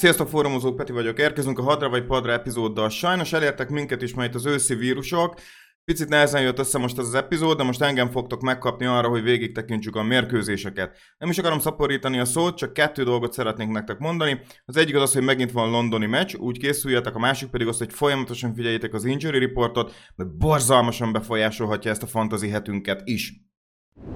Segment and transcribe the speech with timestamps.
[0.00, 2.88] Sziasztok fórumozók, Peti vagyok, érkezünk a Hadra vagy Padra epizóddal.
[2.88, 5.34] Sajnos elértek minket is majd az őszi vírusok.
[5.84, 9.22] Picit nehezen jött össze most ez az epizód, de most engem fogtok megkapni arra, hogy
[9.22, 10.96] végig tekintsük a mérkőzéseket.
[11.18, 14.40] Nem is akarom szaporítani a szót, csak kettő dolgot szeretnék nektek mondani.
[14.64, 17.78] Az egyik az az, hogy megint van londoni meccs, úgy készüljetek, a másik pedig az,
[17.78, 23.32] hogy folyamatosan figyeljétek az injury reportot, mert borzalmasan befolyásolhatja ezt a fantasy hetünket is.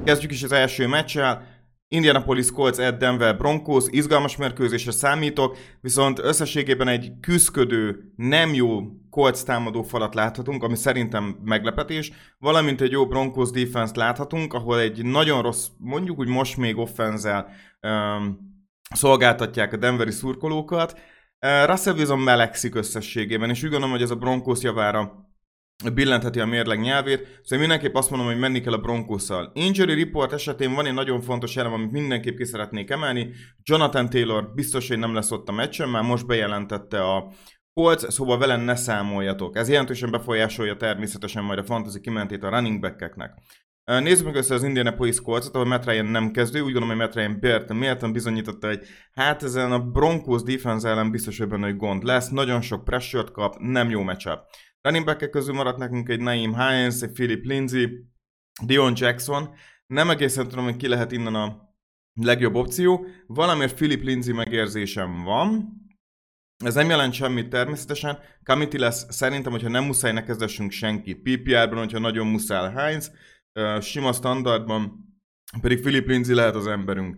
[0.04, 1.53] Kezdjük is az első meccsel.
[1.88, 9.42] Indianapolis Colts at Denver Broncos, izgalmas mérkőzésre számítok, viszont összességében egy küzdködő, nem jó Colts
[9.42, 15.42] támadó falat láthatunk, ami szerintem meglepetés, valamint egy jó Broncos defense láthatunk, ahol egy nagyon
[15.42, 17.48] rossz, mondjuk úgy most még offenzel
[17.82, 18.38] um,
[18.90, 20.92] szolgáltatják a Denveri szurkolókat.
[20.92, 25.23] Uh, Russell Wilson melegszik összességében, és úgy gondolom, hogy ez a Broncos javára
[25.94, 29.50] billentheti a mérleg nyelvét, szóval mindenképp azt mondom, hogy menni kell a Broncosszal.
[29.54, 33.30] Injury report esetén van egy nagyon fontos elem, amit mindenképp ki szeretnék emelni.
[33.62, 37.32] Jonathan Taylor biztos, hogy nem lesz ott a meccsen, már most bejelentette a
[37.74, 39.56] Colts, szóval vele ne számoljatok.
[39.56, 43.32] Ez jelentősen befolyásolja természetesen majd a fantasy kimentét a running back-eknek.
[43.84, 47.14] Nézzük meg össze az Indianapolis Colts-ot, ahol Matt Ryan nem kezdő, úgy gondolom, hogy Matt
[47.14, 48.80] Ryan Bert méltan bizonyította, hogy
[49.12, 53.28] hát ezen a Broncos defense ellen biztos, hogy benne, hogy gond lesz, nagyon sok pressure
[53.32, 54.38] kap, nem jó matchup.
[54.80, 57.88] Running back közül maradt nekünk egy Naim Hines, egy Philip Lindsay,
[58.64, 59.54] Dion Jackson.
[59.86, 61.74] Nem egészen tudom, hogy ki lehet innen a
[62.12, 63.06] legjobb opció.
[63.26, 65.68] Valamiért Philip Lindsay megérzésem van.
[66.56, 68.18] Ez nem jelent semmit természetesen.
[68.42, 71.22] Kamiti lesz szerintem, hogyha nem muszáj, ne kezdessünk senkit.
[71.22, 73.12] PPR-ban, hogyha nagyon muszáj Heinz,
[73.80, 75.12] sima standardban
[75.60, 77.16] pedig Philip Lindsay lehet az emberünk.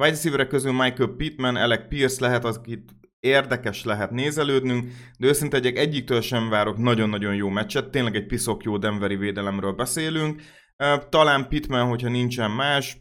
[0.00, 2.90] Wide receiver közül Michael Pittman, Alec Pierce lehet, akit
[3.20, 8.62] érdekes lehet nézelődnünk, de őszinte egyek egyiktől sem várok nagyon-nagyon jó meccset, tényleg egy piszok
[8.62, 10.42] jó Denveri védelemről beszélünk.
[11.08, 12.96] Talán Pittman, hogyha nincsen más,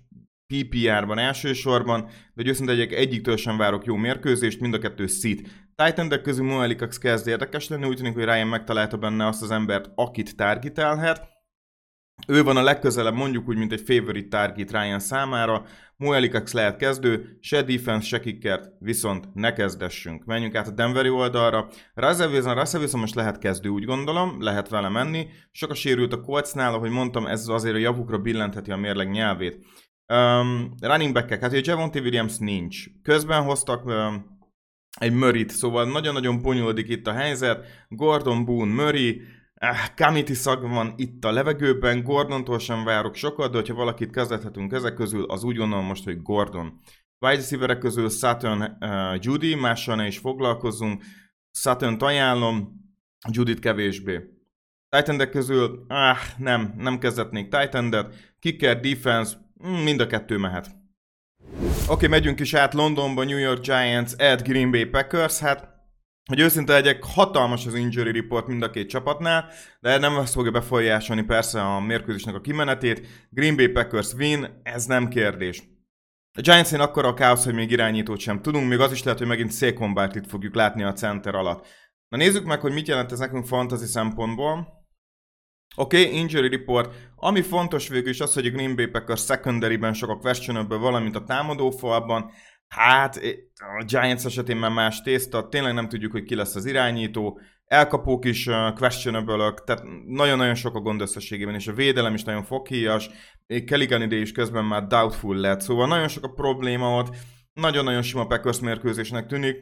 [0.54, 5.62] PPR-ban elsősorban, de hogy őszinte egyek egyiktől sem várok jó mérkőzést, mind a kettő szit.
[5.76, 9.92] Titan közül Moelikax kezd érdekes lenni, úgy tűnik, hogy Ryan megtalálta benne azt az embert,
[9.96, 11.32] akit targetálhat.
[12.28, 15.66] Ő van a legközelebb, mondjuk úgy, mint egy favorite target Ryan számára.
[15.98, 20.26] Muelikax lehet kezdő, se defense, se kickert, viszont ne kezdessünk.
[20.26, 21.68] Menjünk át a Denveri oldalra.
[21.94, 25.28] Russell Wilson, Russell Wilson most lehet kezdő, úgy gondolom, lehet vele menni.
[25.52, 29.66] Sok a sérült a Coltsnál, ahogy mondtam, ez azért a javukra billentheti a mérleg nyelvét.
[30.14, 32.86] Um, running back hát egy Javonte Williams nincs.
[33.02, 34.33] Közben hoztak um,
[35.00, 37.66] egy Murray-t, szóval nagyon-nagyon bonyolódik itt a helyzet.
[37.88, 39.22] Gordon Boone, Murray,
[39.66, 44.74] Ah, Kamiti szag van itt a levegőben, Gordontól sem várok sokat, de ha valakit kezdhetünk
[44.74, 46.80] ezek közül, az úgy gondolom most, hogy Gordon.
[47.20, 51.04] Wide receiverek közül Saturn uh, Judy, mással ne is foglalkozunk.
[51.52, 52.81] Saturn ajánlom,
[53.30, 54.22] Judit kevésbé.
[54.90, 58.08] titan közül, ah, nem, nem kezdetnék titan
[58.40, 59.38] Kicker, defense,
[59.68, 60.83] mm, mind a kettő mehet.
[61.88, 65.68] Oké, megyünk is át Londonba, New York Giants, Ed Green Bay Packers, hát
[66.26, 69.50] hogy őszinte legyek, hatalmas az injury report mind a két csapatnál,
[69.80, 73.08] de nem azt fogja befolyásolni persze a mérkőzésnek a kimenetét.
[73.30, 75.64] Green Bay Packers win, ez nem kérdés.
[76.38, 79.28] A giants akkor a káosz, hogy még irányítót sem tudunk, még az is lehet, hogy
[79.28, 81.68] megint Saquon Barkley-t fogjuk látni a center alatt.
[82.08, 84.83] Na nézzük meg, hogy mit jelent ez nekünk fantasy szempontból.
[85.76, 86.94] Oké, okay, injury report.
[87.16, 91.16] Ami fontos végül is az, hogy a Green Bay Packers secondary-ben sok a questionable, valamint
[91.16, 92.32] a támadófalban.
[92.68, 93.22] Hát,
[93.80, 98.26] a Giants esetén már más tészta, tényleg nem tudjuk, hogy ki lesz az irányító, elkapók
[98.26, 103.10] is uh, questionable tehát nagyon-nagyon sok a gond összességében, és a védelem is nagyon foghíjas,
[103.66, 107.16] Kelligan ide is közben már doubtful lett, szóval nagyon sok a probléma ott,
[107.54, 109.56] nagyon-nagyon sima Packers mérkőzésnek tűnik,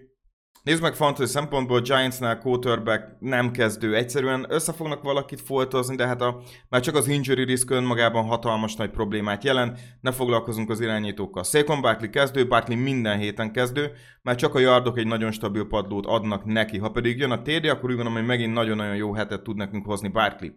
[0.64, 3.96] Nézd meg fantasy szempontból, Giantsnál quarterback nem kezdő.
[3.96, 8.75] Egyszerűen össze fognak valakit foltozni, de hát a, már csak az injury risk önmagában hatalmas
[8.75, 9.80] nagy problémát jelent.
[10.02, 11.44] Ne foglalkozunk az irányítókkal.
[11.44, 13.92] Saquon Barkley kezdő, Barkley minden héten kezdő,
[14.22, 16.78] mert csak a yardok egy nagyon stabil padlót adnak neki.
[16.78, 19.86] Ha pedig jön a TD, akkor úgy gondolom, hogy megint nagyon-nagyon jó hetet tud nekünk
[19.86, 20.50] hozni Barkley.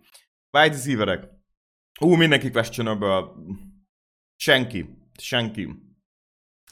[0.50, 1.28] Wide receiverek.
[2.00, 3.24] Ú, mindenki questionable.
[4.36, 4.86] Senki.
[5.18, 5.68] Senki.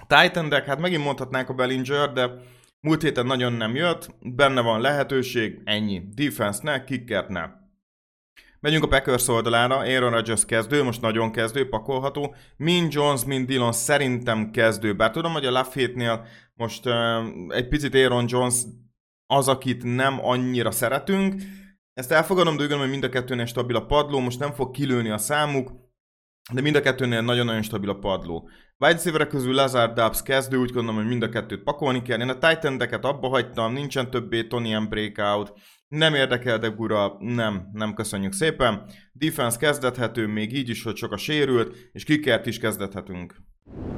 [0.06, 2.31] Titan hát megint mondhatnánk a Bellinger, de
[2.87, 6.02] Múlt héten nagyon nem jött, benne van lehetőség, ennyi.
[6.14, 7.44] Defense ne, kickert ne.
[8.61, 12.34] Megyünk a Packers oldalára, Aaron Rodgers kezdő, most nagyon kezdő, pakolható.
[12.56, 16.93] Min Jones, min Dillon szerintem kezdő, bár tudom, hogy a Lafayette-nél most uh,
[17.49, 18.55] egy picit Aaron Jones
[19.26, 21.43] az, akit nem annyira szeretünk.
[21.94, 25.19] Ezt elfogadom, de hogy mind a kettőnél stabil a padló, most nem fog kilőni a
[25.19, 25.70] számuk,
[26.52, 28.48] de mind a kettőnél nagyon-nagyon stabil a padló.
[28.78, 32.20] Wide receiver közül Lazar Dubs kezdő, úgy gondolom, hogy mind a kettőt pakolni kell.
[32.20, 35.52] Én a Titan abba hagytam, nincsen többé Tony and Breakout.
[35.88, 38.84] Nem érdekel, de gura, nem, nem köszönjük szépen.
[39.12, 43.34] Defense kezdethető, még így is, hogy sok a sérült, és kikert is kezdethetünk.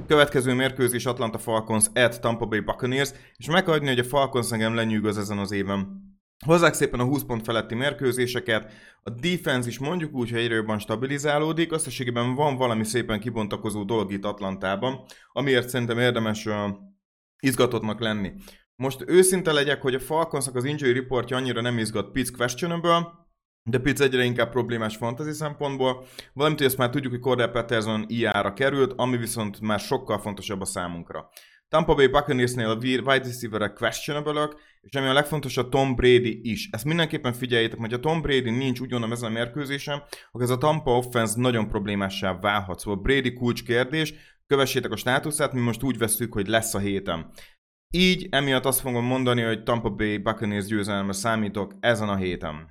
[0.06, 5.18] Következő mérkőzés Atlanta Falcons at Tampa Bay Buccaneers, és meg hogy a Falcons engem lenyűgöz
[5.18, 6.13] ezen az éven.
[6.44, 8.72] Hozzák szépen a 20 pont feletti mérkőzéseket,
[9.02, 14.12] a defense is mondjuk úgy, hogy egyre jobban stabilizálódik, összességében van valami szépen kibontakozó dolog
[14.12, 16.48] itt Atlantában, amiért szerintem érdemes
[17.38, 18.32] izgatottnak lenni.
[18.76, 23.22] Most őszinte legyek, hogy a Falconsnak az injury reportja annyira nem izgat Pitts questionable,
[23.70, 28.04] de Pitts egyre inkább problémás fantasy szempontból, valamint, hogy ezt már tudjuk, hogy Cordell Patterson
[28.08, 31.30] IA-ra került, ami viszont már sokkal fontosabb a számunkra.
[31.68, 34.48] Tampa Bay Buccaneersnél a wide receiver questionable
[34.80, 36.68] és ami a legfontosabb Tom Brady is.
[36.72, 40.58] Ezt mindenképpen figyeljétek, hogy a Tom Brady nincs ugyanaz ezen a mérkőzésen, akkor ez a
[40.58, 42.78] Tampa offense nagyon problémássá válhat.
[42.78, 44.14] Szóval Brady kulcs kérdés,
[44.46, 47.30] kövessétek a státuszát, mi most úgy veszük, hogy lesz a héten.
[47.90, 52.68] Így emiatt azt fogom mondani, hogy Tampa Bay Buccaneers győzelemre számítok ezen a héten.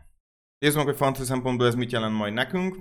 [0.57, 2.75] Nézzük meg, hogy fantasy szempontból ez mit jelent majd nekünk.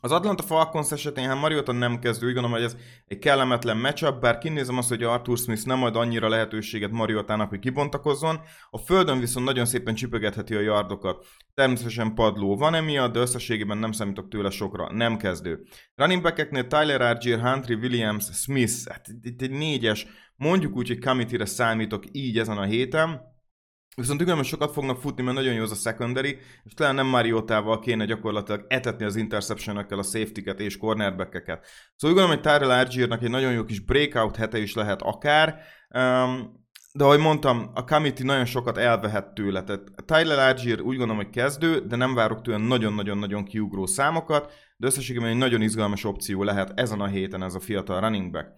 [0.00, 2.76] Az Atlanta Falcons esetén, hát Mariota nem kezdő, úgy gondolom, hogy ez
[3.06, 7.58] egy kellemetlen matchup, bár kinézem azt, hogy Arthur Smith nem ad annyira lehetőséget Mariotának, hogy
[7.58, 8.40] kibontakozzon.
[8.70, 11.26] A földön viszont nagyon szépen csipögetheti a yardokat.
[11.54, 15.62] Természetesen padló van emiatt, de összességében nem számítok tőle sokra, nem kezdő.
[15.94, 20.06] Running backeknél Tyler Argier, Huntley Williams, Smith, hát itt egy négyes,
[20.36, 23.38] mondjuk úgy, hogy committee számítok így ezen a héten.
[23.96, 27.78] Viszont igen, sokat fognak futni, mert nagyon jó az a secondary, és talán nem Mariotával
[27.78, 31.66] kéne gyakorlatilag etetni az interception a safety-ket és cornerback-eket.
[31.96, 35.62] Szóval úgy gondolom, hogy Tyrell Argiernak egy nagyon jó kis breakout hete is lehet akár,
[35.94, 36.58] um,
[36.92, 39.62] de ahogy mondtam, a committee nagyon sokat elvehet tőle.
[39.62, 44.86] Tehát Tyler Argier úgy gondolom, hogy kezdő, de nem várok tőle nagyon-nagyon-nagyon kiugró számokat, de
[44.86, 48.48] összességében egy nagyon izgalmas opció lehet ezen a héten ez a fiatal running back.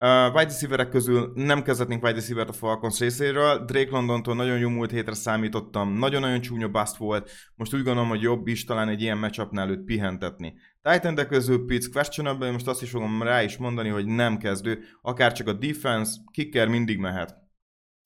[0.00, 3.64] Uh, wide receiverek közül nem kezdhetnénk wide receiver a Falcons részéről.
[3.64, 7.30] Drake Londontól nagyon jó múlt hétre számítottam, nagyon-nagyon csúnya bust volt.
[7.54, 10.54] Most úgy gondolom, hogy jobb is talán egy ilyen matchupnál őt pihentetni.
[10.82, 15.32] titan közül Pitts questionable, most azt is fogom rá is mondani, hogy nem kezdő, akár
[15.32, 17.36] csak a defense, kicker mindig mehet.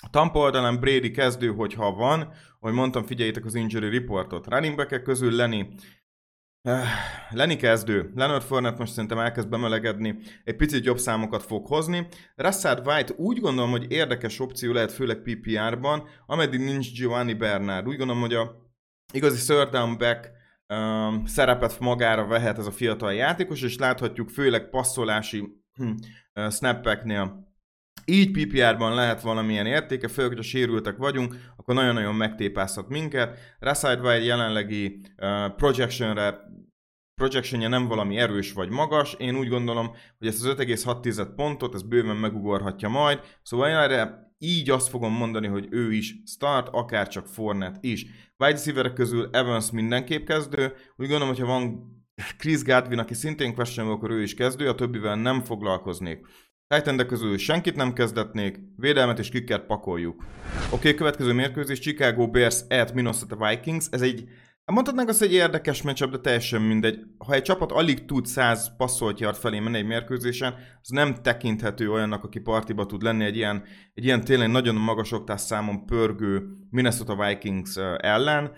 [0.05, 4.47] A Tampa oldalán Brady kezdő, hogyha van, ahogy mondtam, figyeljétek az injury reportot.
[4.47, 5.67] Running back közül Lenny
[7.31, 8.13] Lenny kezdő.
[8.15, 12.07] Leonard Fournette most szerintem elkezd bemelegedni, egy picit jobb számokat fog hozni.
[12.35, 17.87] Rassard White úgy gondolom, hogy érdekes opció lehet, főleg PPR-ban, ameddig nincs Giovanni Bernard.
[17.89, 18.71] Úgy gondolom, hogy a
[19.13, 20.31] igazi third down back
[20.69, 25.91] um, szerepet magára vehet ez a fiatal játékos, és láthatjuk főleg passzolási hm,
[26.35, 27.52] uh, snappeknél
[28.05, 33.39] így PPR-ban lehet valamilyen értéke, főleg, hogy a sérültek vagyunk, akkor nagyon-nagyon megtépázhat minket.
[33.59, 36.51] Raside White jelenlegi uh, projectionre
[37.15, 41.83] projectionje nem valami erős vagy magas, én úgy gondolom, hogy ezt az 5,6 pontot, ez
[41.83, 47.09] bőven megugorhatja majd, szóval én erre így azt fogom mondani, hogy ő is start, akár
[47.09, 48.03] csak Fornet is.
[48.37, 50.65] Wide receiver közül Evans mindenképp kezdő,
[50.97, 51.91] úgy gondolom, hogyha van
[52.39, 56.27] Chris Godwin, aki szintén question, akkor ő is kezdő, a többivel nem foglalkoznék.
[56.73, 60.25] Titan közül senkit nem kezdetnék, védelmet és kickert pakoljuk.
[60.67, 63.87] Oké, okay, következő mérkőzés Chicago Bears at Minnesota Vikings.
[63.91, 64.25] Ez egy,
[64.65, 66.99] mondhatnánk azt, egy érdekes meccsap, de teljesen mindegy.
[67.19, 71.91] Ha egy csapat alig tud 100 passzolt yard felé menni egy mérkőzésen, az nem tekinthető
[71.91, 73.65] olyannak, aki partiba tud lenni egy ilyen,
[73.95, 78.57] egy ilyen tényleg nagyon magas oktás számon pörgő Minnesota Vikings ellen Szóval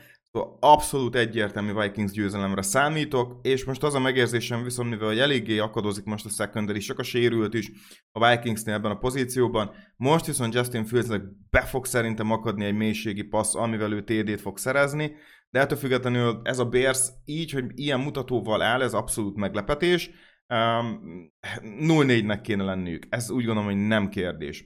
[0.61, 6.05] abszolút egyértelmű Vikings győzelemre számítok, és most az a megérzésem viszont, mivel hogy eléggé akadozik
[6.05, 7.71] most a secondary, sok a sérült is
[8.13, 13.23] a Vikingsnél ebben a pozícióban, most viszont Justin Fieldsnek be fog szerintem akadni egy mélységi
[13.23, 15.13] passz, amivel ő TD-t fog szerezni,
[15.51, 20.11] de ettől függetlenül ez a Bears így, hogy ilyen mutatóval áll, ez abszolút meglepetés.
[20.49, 23.07] Um, 0-4-nek kéne lenniük.
[23.09, 24.65] Ez úgy gondolom, hogy nem kérdés.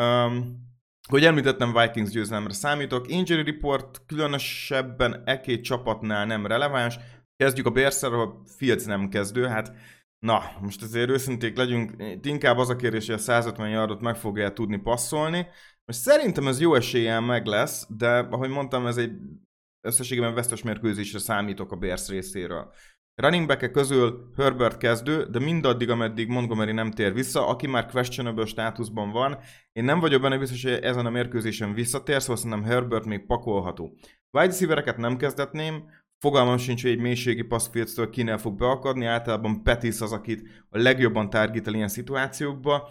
[0.00, 0.68] Um,
[1.10, 3.10] hogy említettem, Vikings győzelemre számítok.
[3.10, 6.98] Injury Report különösebben e két csapatnál nem releváns.
[7.36, 9.72] Kezdjük a bears a Fields nem kezdő, hát
[10.18, 14.52] na, most azért őszinték legyünk, inkább az a kérdés, hogy a 150 yardot meg fogja
[14.52, 15.46] tudni passzolni.
[15.84, 19.12] Most szerintem ez jó eséllyel meg lesz, de ahogy mondtam, ez egy
[19.80, 22.72] összességében vesztes mérkőzésre számítok a Bears részéről.
[23.20, 28.46] Running back közül Herbert kezdő, de mindaddig, ameddig Montgomery nem tér vissza, aki már questionable
[28.46, 29.38] státuszban van.
[29.72, 33.96] Én nem vagyok benne biztos, hogy ezen a mérkőzésen visszatér, szóval szerintem Herbert még pakolható.
[34.30, 35.84] Wide receivereket nem kezdetném,
[36.18, 41.30] Fogalmam sincs, hogy egy mélységi passzfieldstől kinél fog beakadni, általában Petis az, akit a legjobban
[41.30, 42.88] targetel ilyen szituációkba,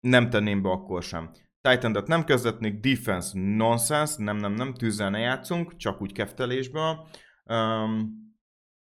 [0.00, 1.30] nem tenném be akkor sem.
[1.60, 7.06] titan nem kezdetnék, defense nonsense, nem, nem, nem, tűzzel ne játszunk, csak úgy keftelésből.
[7.44, 8.23] Um,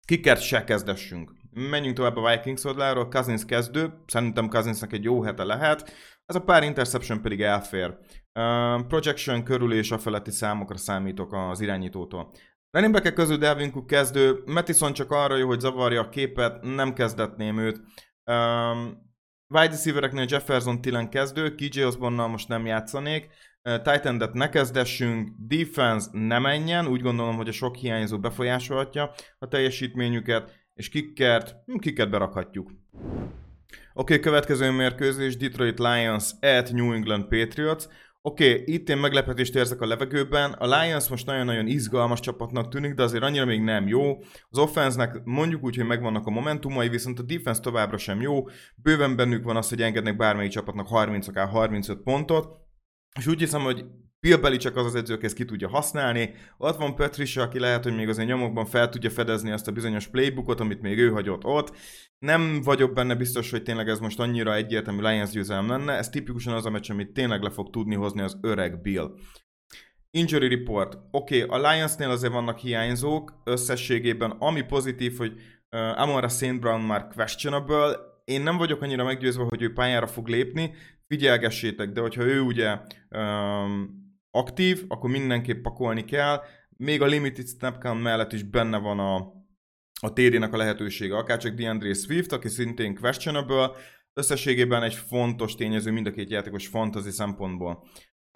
[0.06, 1.32] Kikert se kezdessünk.
[1.52, 5.94] Menjünk tovább a Vikings oldaláról, Cousins kezdő, szerintem Cousinsnak egy jó hete lehet,
[6.26, 7.98] ez a pár interception pedig elfér.
[8.40, 12.32] Uh, projection körül és a feletti számokra számítok az irányítótól.
[12.72, 16.94] Running back közül Delvin Cook kezdő, Mattison csak arra jó, hogy zavarja a képet, nem
[16.94, 17.78] kezdetném őt.
[18.32, 19.12] Um,
[19.48, 23.28] wide receivereknél Jefferson Tillen kezdő, KJ Osborne most nem játszanék.
[23.64, 30.62] Titan ne kezdessünk, defense ne menjen, úgy gondolom, hogy a sok hiányzó befolyásolhatja a teljesítményüket,
[30.74, 32.72] és kickert, hm, kickert berakhatjuk.
[32.92, 33.14] Oké,
[33.94, 37.84] okay, következő mérkőzés Detroit Lions at New England Patriots.
[38.22, 40.52] Oké, okay, itt én meglepetést érzek a levegőben.
[40.52, 44.18] A Lions most nagyon-nagyon izgalmas csapatnak tűnik, de azért annyira még nem jó.
[44.50, 48.48] Az offense mondjuk úgy, hogy megvannak a momentumai, viszont a defense továbbra sem jó.
[48.76, 52.63] Bőven bennük van az, hogy engednek bármelyik csapatnak 30 akár 35 pontot.
[53.20, 53.86] És úgy hiszem, hogy
[54.24, 56.34] Bill csak az az edző, aki ki tudja használni.
[56.58, 60.08] Ott van Patricia, aki lehet, hogy még azért nyomokban fel tudja fedezni azt a bizonyos
[60.08, 61.76] playbookot, amit még ő hagyott ott.
[62.20, 65.94] Nem vagyok benne biztos, hogy tényleg ez most annyira egyértelmű Lions győzelem lenne.
[65.94, 69.12] Ez tipikusan az a meccs, amit tényleg le fog tudni hozni az öreg Bill.
[70.12, 70.98] Injury report.
[71.12, 74.32] Oké, okay, a Lionsnél azért vannak hiányzók összességében.
[74.32, 75.34] Ami pozitív, hogy
[75.72, 76.60] uh, Amora St.
[76.60, 77.96] Brown már questionable.
[78.26, 80.74] Én nem vagyok annyira meggyőzve, hogy ő pályára fog lépni.
[81.14, 82.78] Figyelgessétek, de hogyha ő ugye
[83.10, 83.90] um,
[84.32, 86.42] aktív, akkor mindenképp pakolni kell.
[86.78, 89.16] Még a limited snap count mellett is benne van a,
[90.02, 93.72] a TD-nek a lehetősége, akár csak DeAndre Swift, aki szintén questionable,
[94.14, 97.84] összességében egy fontos tényező mind a két játékos fantasy szempontból.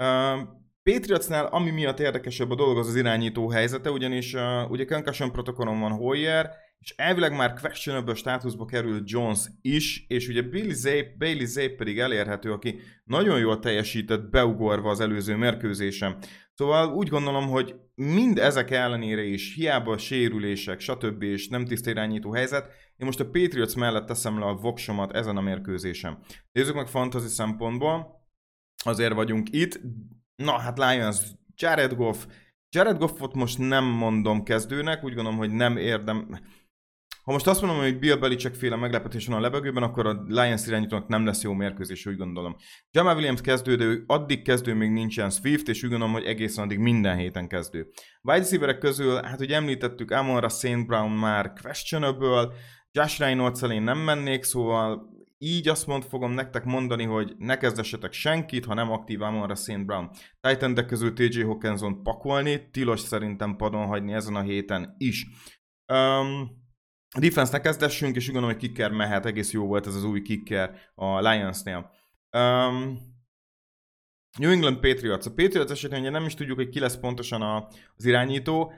[0.03, 0.39] Uh,
[0.83, 5.79] Patriotsnál, ami miatt érdekesebb a dolog, az az irányító helyzete, ugyanis uh, ugye concussion protokollon
[5.79, 11.45] van Hoyer, és elvileg már questionable státuszba került Jones is, és ugye Billy Zape, Bailey
[11.45, 16.17] Zape pedig elérhető, aki nagyon jól teljesített beugorva az előző mérkőzésen.
[16.53, 21.23] Szóval úgy gondolom, hogy mind ezek ellenére is, hiába a sérülések, stb.
[21.23, 22.65] és nem tiszta irányító helyzet,
[22.95, 26.19] én most a Patriots mellett teszem le a voksomat ezen a mérkőzésen.
[26.51, 28.25] Nézzük meg fantasy szempontból,
[28.83, 29.79] azért vagyunk itt.
[30.35, 31.17] Na hát Lions,
[31.55, 32.25] Jared Goff,
[32.69, 36.39] Jared Goffot most nem mondom kezdőnek, úgy gondolom, hogy nem érdem,
[37.27, 40.67] ha most azt mondom, hogy Bill Belichick féle meglepetés van a levegőben, akkor a Lions
[40.67, 42.55] irányítónak nem lesz jó mérkőzés, úgy gondolom.
[42.91, 46.79] Jamal Williams kezdő, de addig kezdő még nincsen Swift, és úgy gondolom, hogy egészen addig
[46.79, 47.87] minden héten kezdő.
[48.21, 50.85] Wide receiverek közül, hát ugye említettük, Amonra St.
[50.85, 52.47] Brown már questionable,
[52.91, 58.13] Josh Reynolds én nem mennék, szóval így azt mond, fogom nektek mondani, hogy ne kezdessetek
[58.13, 59.85] senkit, ha nem aktív Amonra St.
[59.85, 60.09] Brown.
[60.39, 65.25] Titan közül TJ Hawkinson pakolni, tilos szerintem padon hagyni ezen a héten is.
[65.93, 66.65] Um,
[67.15, 70.21] a defense-nek kezdessünk, és úgy gondolom, hogy kicker mehet, egész jó volt ez az új
[70.21, 71.91] kicker a Lions-nél.
[72.31, 72.99] Um,
[74.37, 75.25] New England Patriots.
[75.25, 78.73] A Patriots esetén ugye nem is tudjuk, hogy ki lesz pontosan a, az irányító.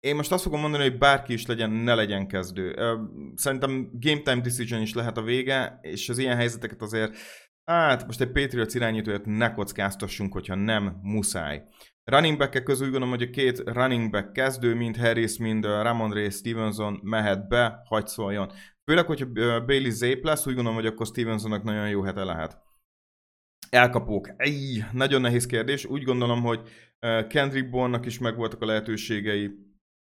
[0.00, 2.74] Én most azt fogom mondani, hogy bárki is legyen, ne legyen kezdő.
[3.34, 7.16] Szerintem game time decision is lehet a vége, és az ilyen helyzeteket azért,
[7.64, 11.62] hát most egy Patriots irányítóját ne kockáztassunk, hogyha nem muszáj.
[12.04, 16.12] Running back közül úgy gondolom, hogy a két running back kezdő, mind Harris, mind Ramon
[16.12, 18.52] Ray Stevenson mehet be, hagy szóljon.
[18.84, 19.26] Főleg, hogyha
[19.64, 22.58] Bailey Zape lesz, úgy gondolom, hogy akkor Stevensonnak nagyon jó hete lehet.
[23.70, 24.28] Elkapók.
[24.36, 25.84] Ej, nagyon nehéz kérdés.
[25.84, 26.68] Úgy gondolom, hogy
[27.28, 29.50] Kendrick Bourne-nak is megvoltak a lehetőségei.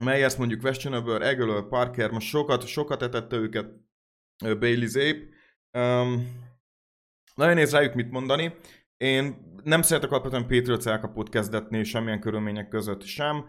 [0.03, 3.69] Melyers mondjuk questionable, Egelő, Parker, most sokat, sokat etette őket
[4.59, 5.19] Bailey Zape.
[5.77, 6.45] Um,
[7.35, 8.55] nagyon néz rájuk mit mondani.
[8.97, 10.85] Én nem szeretek alapvetően Patriots
[11.29, 13.45] kezdetni semmilyen körülmények között sem.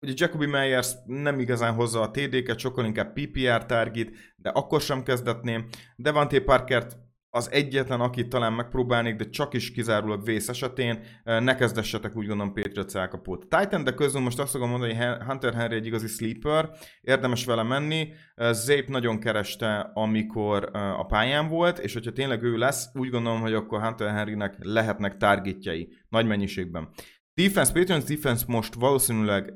[0.00, 5.02] Ugye Jacoby Meyers nem igazán hozza a TD-ket, sokkal inkább PPR target, de akkor sem
[5.02, 5.68] kezdetném.
[5.96, 6.96] Devante Parkert
[7.34, 12.54] az egyetlen, akit talán megpróbálnék, de csak is kizárólag vész esetén, ne kezdessetek úgy gondolom
[12.54, 13.46] Patriots elkapót.
[13.48, 16.70] Titan, de közül most azt fogom mondani, hogy Hunter Henry egy igazi sleeper,
[17.00, 18.08] érdemes vele menni.
[18.36, 23.54] Zape nagyon kereste, amikor a pályán volt, és hogyha tényleg ő lesz, úgy gondolom, hogy
[23.54, 26.88] akkor Hunter Henrynek lehetnek targetjei nagy mennyiségben.
[27.34, 29.54] Defense, Patriots defense most valószínűleg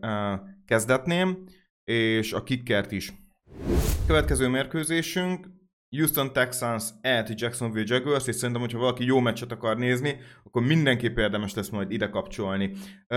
[0.67, 1.45] kezdetném,
[1.85, 3.13] és a kickert is.
[4.07, 5.47] Következő mérkőzésünk,
[5.97, 11.19] Houston Texans at Jacksonville Jaguars, és szerintem, hogyha valaki jó meccset akar nézni, akkor mindenképp
[11.19, 12.73] érdemes lesz majd ide kapcsolni.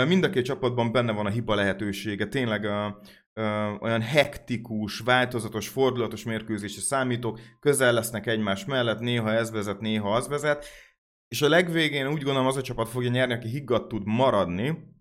[0.07, 5.67] Mind a két csapatban benne van a hiba lehetősége, tényleg a, a, olyan hektikus, változatos,
[5.67, 10.65] fordulatos mérkőzésre számítok, közel lesznek egymás mellett, néha ez vezet, néha az vezet,
[11.27, 14.97] és a legvégén úgy gondolom az a csapat fogja nyerni, aki higgadt tud maradni,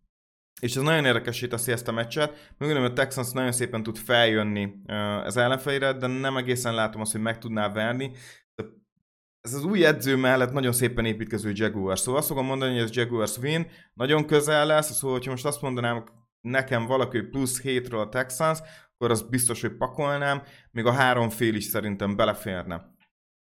[0.60, 2.52] és ez nagyon érdekesé teszi ezt a meccset.
[2.58, 4.74] Hogy a Texans nagyon szépen tud feljönni
[5.24, 8.10] az ellenfeire, de nem egészen látom azt, hogy meg tudná verni.
[9.40, 12.00] Ez az új edző mellett nagyon szépen építkező Jaguars.
[12.00, 15.62] Szóval azt fogom mondani, hogy ez Jaguars win, nagyon közel lesz, szóval hogyha most azt
[15.62, 16.04] mondanám
[16.40, 18.58] nekem valaki plusz 7-ről a Texans,
[18.94, 22.94] akkor az biztos, hogy pakolnám, még a három fél is szerintem beleférne.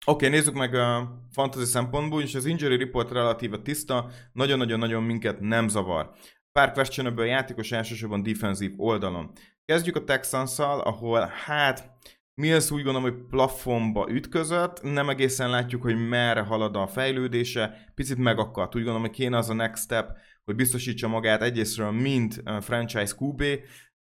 [0.07, 5.69] okay, nézzük meg a fantasy szempontból, és az injury report relatíve tiszta, nagyon-nagyon-nagyon minket nem
[5.69, 6.11] zavar.
[6.53, 9.33] Pár questionable játékos elsősorban defensív oldalon.
[9.65, 11.91] Kezdjük a texans ahol hát
[12.35, 18.17] Mills úgy gondolom, hogy plafonba ütközött, nem egészen látjuk, hogy merre halad a fejlődése, picit
[18.17, 18.75] megakadt.
[18.75, 23.43] Úgy gondolom, hogy kéne az a next step, hogy biztosítsa magát egyrésztről, mint franchise QB.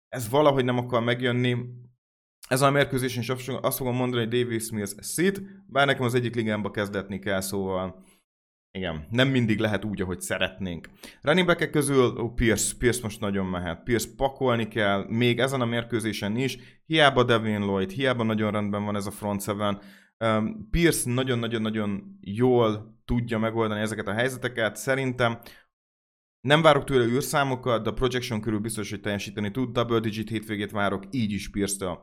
[0.08, 1.56] Ez valahogy nem akar megjönni.
[2.48, 6.34] Ez a mérkőzésen is azt fogom mondani, hogy Davis Mills szit, bár nekem az egyik
[6.34, 8.04] ligámba kezdetni kell, szóval
[8.72, 10.88] igen, nem mindig lehet úgy, ahogy szeretnénk.
[11.20, 13.82] Running back közül ó, Pierce, Pierce most nagyon mehet.
[13.82, 16.58] Pierce pakolni kell, még ezen a mérkőzésen is.
[16.86, 19.80] Hiába Devin Lloyd, hiába nagyon rendben van ez a front seven.
[20.18, 24.76] Um, Pierce nagyon-nagyon-nagyon jól tudja megoldani ezeket a helyzeteket.
[24.76, 25.38] Szerintem
[26.40, 29.72] nem várok tőle űrszámokat, de a projection körül biztos, hogy teljesíteni tud.
[29.72, 31.98] Double digit hétvégét várok, így is Pierce-től.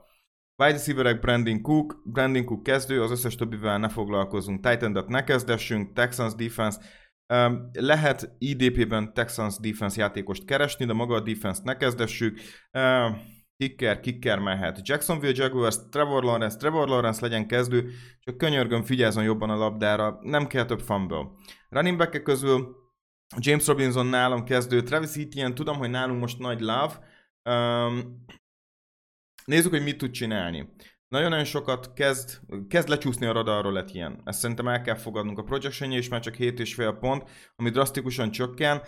[0.64, 4.68] Wide receiverek Brandon Cook, Brandon Cook kezdő, az összes többivel ne foglalkozunk.
[4.68, 6.80] titan ne kezdessünk, Texans defense,
[7.34, 12.40] Um, lehet IDP-ben Texans defense játékost keresni, de maga a defense ne kezdessük.
[12.72, 13.16] Uh,
[13.58, 14.88] kicker, kicker mehet.
[14.88, 20.48] Jacksonville Jaguars, Trevor Lawrence, Trevor Lawrence legyen kezdő, csak könyörgöm, figyelzon jobban a labdára, nem
[20.48, 21.28] kell több fumble.
[21.70, 22.76] Running back közül
[23.38, 27.00] James Robinson nálam kezdő, Travis Etienne, tudom, hogy nálunk most nagy love,
[27.50, 28.26] um,
[29.52, 30.70] Nézzük, hogy mit tud csinálni.
[31.08, 34.22] Nagyon-nagyon sokat kezd, kezd lecsúszni a radarról lett ilyen.
[34.24, 35.38] Ezt szerintem el kell fogadnunk.
[35.38, 38.82] A projection és már csak 7,5 pont, ami drasztikusan csökken.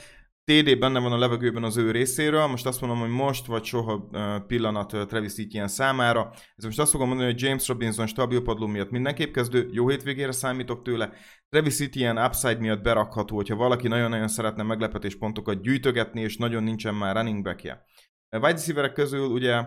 [0.44, 4.10] TD benne van a levegőben az ő részéről, most azt mondom, hogy most vagy soha
[4.48, 6.32] pillanat Travis ilyen számára.
[6.56, 10.32] Ez most azt fogom mondani, hogy James Robinson stabil padló miatt mindenképp kezdő, jó hétvégére
[10.32, 11.12] számítok tőle.
[11.50, 16.96] Travis ilyen upside miatt berakható, hogyha valaki nagyon-nagyon szeretne meglepetés pontokat gyűjtögetni, és nagyon nincsen
[16.96, 17.86] már running backje.
[18.32, 19.64] Wide receiverek közül ugye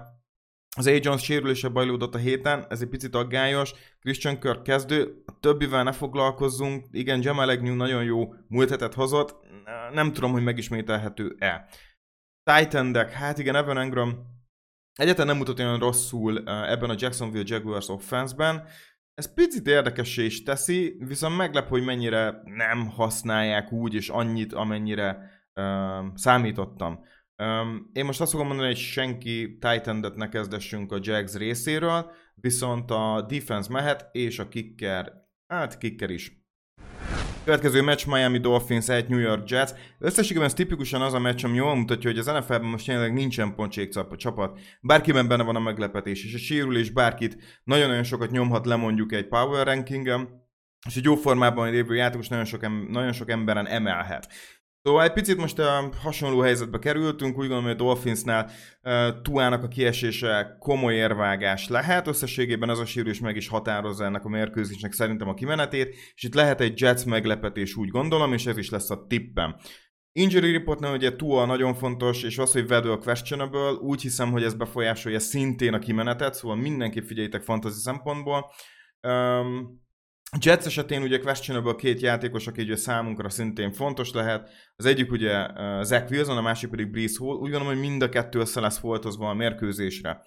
[0.77, 0.99] az A.
[1.01, 3.73] Jones sérülése bajlódott a héten, ez egy picit aggályos.
[4.01, 6.87] Christian Kirk kezdő, a többivel ne foglalkozzunk.
[6.91, 9.37] Igen, Jamal Agnew nagyon jó múlt hetet hozott,
[9.93, 11.69] nem tudom, hogy megismételhető-e.
[12.43, 14.31] Titan deck, hát igen, Evan Engram
[14.95, 18.65] egyáltalán nem mutat olyan rosszul ebben a Jacksonville Jaguars offense-ben.
[19.15, 25.31] Ez picit érdekessé is teszi, viszont meglep, hogy mennyire nem használják úgy és annyit, amennyire
[25.55, 25.65] uh,
[26.15, 27.05] számítottam.
[27.43, 32.91] Um, én most azt fogom mondani, hogy senki titan ne kezdessünk a Jags részéről, viszont
[32.91, 35.13] a defense mehet, és a kicker,
[35.47, 36.41] hát kicker is.
[37.45, 39.71] Következő meccs Miami Dolphins 1 New York Jets.
[39.99, 43.55] Összességében ez tipikusan az a meccs, ami jól mutatja, hogy az NFL-ben most jelenleg nincsen
[43.55, 44.61] pontség csapat.
[44.81, 49.29] Bárkiben benne van a meglepetés, és a sérülés bárkit nagyon-nagyon sokat nyomhat le mondjuk egy
[49.29, 50.29] power rankingem,
[50.89, 54.29] és egy jó formában lévő játékos nagyon sok, em- nagyon sok emberen emelhet.
[54.83, 58.51] Szóval egy picit most a hasonló helyzetbe kerültünk, úgy gondolom, hogy a Dolphinsnál
[58.83, 64.25] uh, Tuának a kiesése komoly érvágás lehet, összességében ez a sérülés meg is határozza ennek
[64.25, 68.57] a mérkőzésnek szerintem a kimenetét, és itt lehet egy Jets meglepetés úgy gondolom, és ez
[68.57, 69.57] is lesz a tippem.
[70.13, 74.43] Injury reportnál ugye Tua nagyon fontos, és az, hogy Vedő a questionable, úgy hiszem, hogy
[74.43, 78.53] ez befolyásolja szintén a kimenetet, szóval mindenképp figyeljétek fantasy szempontból.
[79.01, 79.82] Um,
[80.41, 84.51] Jets esetén ugye questionable két játékos, aki ugye számunkra szintén fontos lehet.
[84.77, 87.35] Az egyik ugye uh, Zach Wilson, a másik pedig Breeze Hall.
[87.35, 90.23] Úgy gondolom, hogy mind a kettő össze lesz foltozva a mérkőzésre.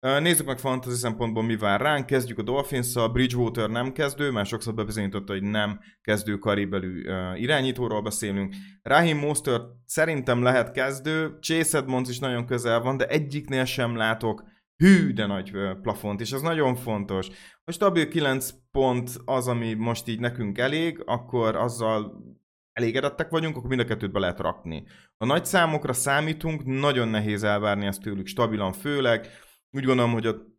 [0.00, 2.06] Uh, nézzük meg fantasy szempontból mi vár ránk.
[2.06, 7.40] Kezdjük a dolphins a Bridgewater nem kezdő, már sokszor bebizonyította, hogy nem kezdő karibelű uh,
[7.40, 8.54] irányítóról beszélünk.
[8.82, 14.42] Raheem Mostert szerintem lehet kezdő, Chase Edmonds is nagyon közel van, de egyiknél sem látok
[14.76, 17.28] hű, de nagy plafont, és ez nagyon fontos.
[17.64, 22.24] A stabil 9 pont az, ami most így nekünk elég, akkor azzal
[22.72, 24.86] elégedettek vagyunk, akkor mind a kettőt be lehet rakni.
[25.16, 29.26] A nagy számokra számítunk, nagyon nehéz elvárni ezt tőlük stabilan, főleg.
[29.70, 30.54] Úgy gondolom, hogy ott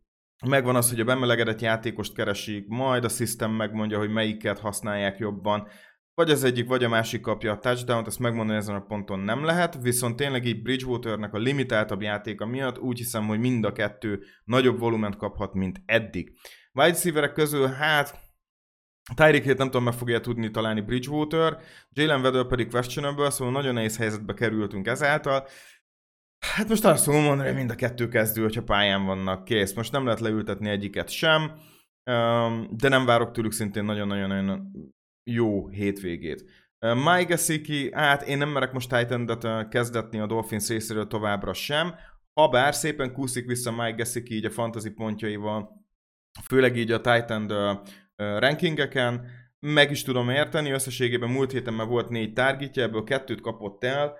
[0.46, 5.68] megvan az, hogy a bemelegedett játékost keresik, majd a system megmondja, hogy melyiket használják jobban.
[6.18, 9.44] Vagy az egyik, vagy a másik kapja a touchdown-t, ezt megmondani ezen a ponton nem
[9.44, 14.22] lehet, viszont tényleg így Bridgewaternek a limitáltabb játéka miatt úgy hiszem, hogy mind a kettő
[14.44, 16.32] nagyobb volument kaphat, mint eddig.
[16.72, 18.20] Wide receiverek közül, hát
[19.14, 21.58] Tyreek Hill nem tudom, meg fogja tudni találni Bridgewater,
[21.90, 25.46] Jalen Weddle pedig questionable, szóval nagyon nehéz helyzetbe kerültünk ezáltal.
[26.56, 29.74] Hát most azt fogom mondani, hogy mind a kettő kezdő, hogyha pályán vannak, kész.
[29.74, 31.52] Most nem lehet leültetni egyiket sem,
[32.70, 34.72] de nem várok tőlük szintén nagyon-nagyon
[35.32, 36.44] jó hétvégét.
[36.78, 41.94] Mike Gesicki, hát én nem merek most titan kezdetni a Dolphins részéről továbbra sem,
[42.32, 45.86] ha bár szépen kúszik vissza Mike Gesicki így a fantasy pontjaival,
[46.44, 47.52] főleg így a Titan
[48.16, 49.26] rankingeken,
[49.60, 54.16] meg is tudom érteni, összességében múlt héten már volt négy targetja, ebből kettőt kapott el,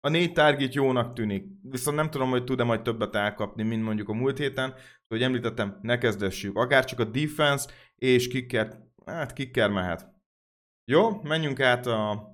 [0.00, 4.08] a négy target jónak tűnik, viszont nem tudom, hogy tud-e majd többet elkapni, mint mondjuk
[4.08, 4.74] a múlt héten,
[5.08, 6.56] hogy említettem, ne kezdessük.
[6.56, 10.08] Akár csak a defense és kicker, hát kicker mehet.
[10.84, 12.28] Jó, menjünk át a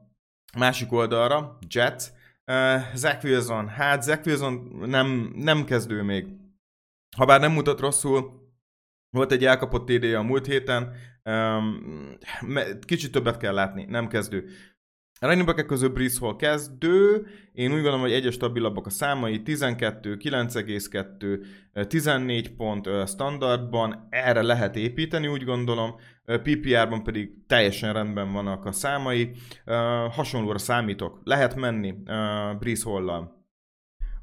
[0.59, 2.05] másik oldalra, Jets.
[2.47, 4.53] Uh, Zach Wilson, hát Zach Wilson
[4.87, 6.27] nem, nem kezdő még.
[7.17, 8.45] Habár nem mutat rosszul,
[9.11, 12.19] volt egy elkapott td a múlt héten, um,
[12.87, 14.49] kicsit többet kell látni, nem kezdő.
[15.21, 20.17] A running közül Brice Hall kezdő, én úgy gondolom, hogy egyes stabilabbak a számai, 12,
[20.17, 25.95] 9,2, 14 pont standardban, erre lehet építeni, úgy gondolom,
[26.27, 29.31] PPR-ban pedig teljesen rendben vannak a számai,
[30.11, 31.95] hasonlóra számítok, lehet menni
[32.59, 33.43] Brice Hall-lal.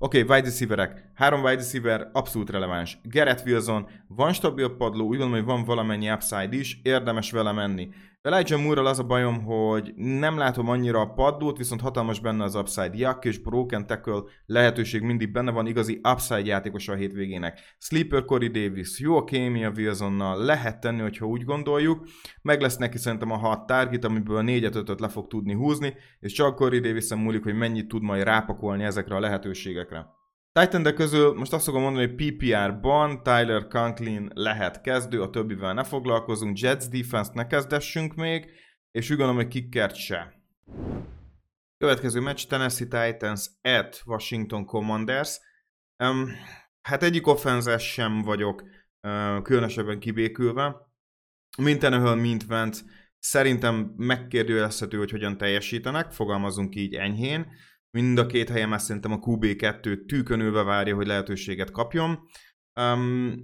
[0.03, 1.11] Oké, okay, wide receiverek.
[1.13, 2.97] Három wide receiver abszolút releváns.
[3.03, 7.89] Gerett Wilson, van stabil padló, úgy gondolom, hogy van valamennyi upside is, érdemes vele menni.
[8.23, 12.55] Elijah moore az a bajom, hogy nem látom annyira a padlót, viszont hatalmas benne az
[12.55, 12.97] upside.
[12.97, 17.59] Jack és broken tackle lehetőség mindig benne van, igazi upside játékos a hétvégének.
[17.77, 22.07] Sleeper Corey Davis, jó a kémia Wilsonnal, lehet tenni, hogyha úgy gondoljuk.
[22.41, 26.33] Meg lesz neki szerintem a hat target, amiből négyet ötöt le fog tudni húzni, és
[26.33, 30.20] csak Corey davis múlik, hogy mennyit tud majd rápakolni ezekre a lehetőségekre.
[30.51, 35.83] Titan közül most azt fogom mondani, hogy PPR-ban Tyler Conklin lehet kezdő, a többivel ne
[35.83, 38.45] foglalkozunk, Jets defense ne kezdessünk még,
[38.91, 40.43] és úgy gondolom, hogy kickert se.
[41.77, 45.39] Következő meccs Tennessee Titans at Washington Commanders.
[46.03, 46.29] Um,
[46.81, 50.75] hát egyik offenzes sem vagyok uh, különösebben kibékülve.
[51.57, 52.81] Mint Tannehill, mint Vance
[53.19, 57.47] szerintem megkérdőjelezhető, hogy hogyan teljesítenek, fogalmazunk így enyhén.
[57.91, 62.19] Mind a két helyen már szerintem a QB2 tűkönülve várja, hogy lehetőséget kapjon.
[62.81, 63.35] Um,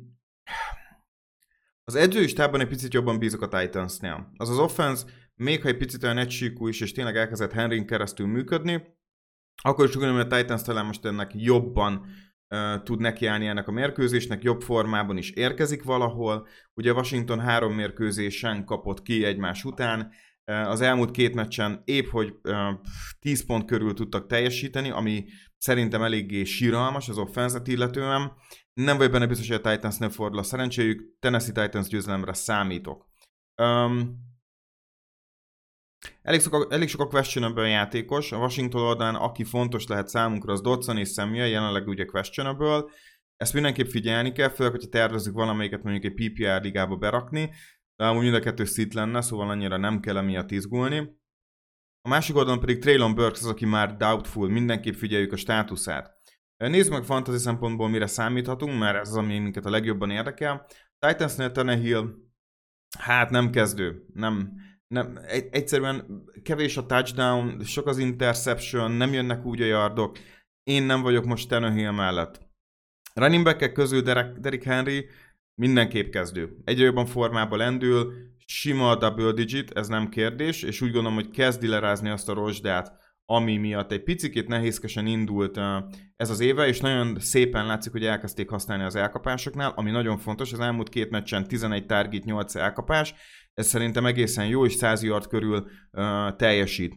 [1.84, 4.32] az edzői stábban egy picit jobban bízok a Titansnél.
[4.38, 5.06] Az az offense,
[5.36, 8.84] még ha egy picit olyan egysíkú is, és tényleg elkezdett Henryn keresztül működni,
[9.62, 12.06] akkor is úgy hogy a Titans talán most ennek jobban
[12.50, 16.48] uh, tud nekiállni ennek a mérkőzésnek, jobb formában is érkezik valahol.
[16.74, 20.12] Ugye Washington három mérkőzésen kapott ki egymás után,
[20.48, 22.34] az elmúlt két meccsen épp, hogy
[23.20, 25.26] 10 pont körül tudtak teljesíteni, ami
[25.58, 28.32] szerintem eléggé síralmas az offenzet illetően.
[28.74, 33.06] Nem vagy benne biztos, hogy a Titans nem fordul a szerencséjük, Tennessee Titans győzelemre számítok.
[33.62, 34.26] Um,
[36.22, 40.62] elég, sok, elég sok a questionable játékos, a Washington oldalán aki fontos lehet számunkra az
[40.62, 42.84] Dodson és Samuel, jelenleg ugye questionable,
[43.38, 47.54] ezt mindenképp figyelni kell, főleg, hogyha tervezzük valamelyiket mondjuk egy PPR ligába berakni,
[47.98, 50.98] de amúgy mind a kettő szit lenne, szóval annyira nem kell emiatt izgulni.
[52.02, 56.16] A másik oldalon pedig Traylon Burks az, aki már doubtful, mindenképp figyeljük a státuszát.
[56.58, 60.66] Nézd meg fantasy szempontból, mire számíthatunk, mert ez az, ami minket a legjobban érdekel.
[61.00, 62.14] Titansnél Tenehill,
[63.00, 64.54] hát nem kezdő, nem,
[64.88, 70.18] nem, egy, egyszerűen kevés a touchdown, sok az interception, nem jönnek úgy a yardok.
[70.64, 72.40] Én nem vagyok most Tenehill mellett.
[73.14, 75.10] Running back közül Derek, Derek Henry,
[75.60, 76.58] mindenképp kezdő.
[76.64, 78.14] Egyre jobban formába lendül,
[78.46, 82.34] sima a double digit, ez nem kérdés, és úgy gondolom, hogy kezdi lerázni azt a
[82.34, 85.60] rozsdát, ami miatt egy picit nehézkesen indult
[86.16, 90.54] ez az éve, és nagyon szépen látszik, hogy elkezdték használni az elkapásoknál, ami nagyon fontos,
[90.54, 93.14] az elmúlt két meccsen 11 target, 8 elkapás,
[93.54, 95.68] ez szerintem egészen jó, és 100 yard körül
[96.36, 96.96] teljesít.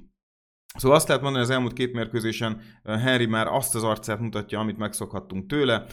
[0.75, 4.59] Szóval azt lehet mondani, hogy az elmúlt két mérkőzésen Henry már azt az arcát mutatja,
[4.59, 5.87] amit megszokhattunk tőle,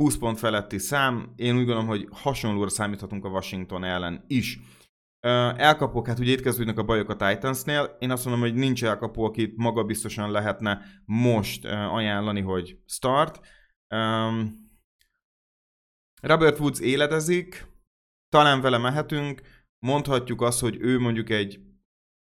[0.00, 4.58] 20 pont feletti szám, én úgy gondolom, hogy hasonlóra számíthatunk a Washington ellen is.
[5.56, 7.96] Elkapok, hát ugye itt kezdődnek a bajok a Titansnél.
[7.98, 13.40] Én azt mondom, hogy nincs elkapó, akit maga biztosan lehetne most ajánlani, hogy start.
[16.22, 17.66] Robert Woods életezik,
[18.28, 19.40] talán vele mehetünk,
[19.78, 21.60] mondhatjuk azt, hogy ő mondjuk egy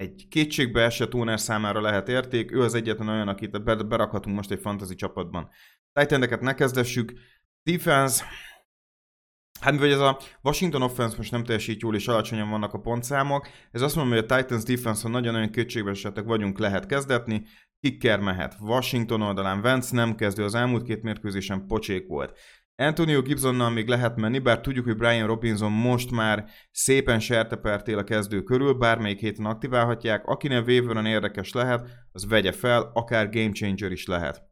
[0.00, 4.61] egy kétségbe esett owner számára lehet érték, ő az egyetlen olyan, akit berakhatunk most egy
[4.61, 5.48] fantasy csapatban.
[5.92, 7.12] Titan ne kezdessük,
[7.62, 8.25] Defense,
[9.61, 13.49] Hát mivel ez a Washington offense most nem teljesít jól, és alacsonyan vannak a pontszámok,
[13.70, 17.46] ez azt mondom, hogy a Titans defense nagyon-nagyon kétségbe esettek vagyunk, lehet kezdetni,
[17.81, 18.57] kicker mehet.
[18.61, 22.38] Washington oldalán Vance nem kezdő, az elmúlt két mérkőzésen pocsék volt.
[22.77, 28.05] Antonio Gibsonnal még lehet menni, bár tudjuk, hogy Brian Robinson most már szépen sertepertél a
[28.05, 33.92] kezdő körül, bármelyik héten aktiválhatják, akinek waiver érdekes lehet, az vegye fel, akár game changer
[33.92, 34.49] is lehet.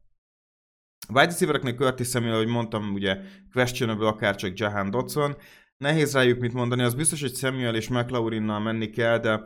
[1.08, 3.18] Wide receivereknél Curtis Samuel, ahogy mondtam, ugye
[3.52, 5.36] questionable akár csak Jahan Dodson.
[5.76, 9.40] Nehéz rájuk mit mondani, az biztos, hogy Samuel és McLaurinnal menni kell, de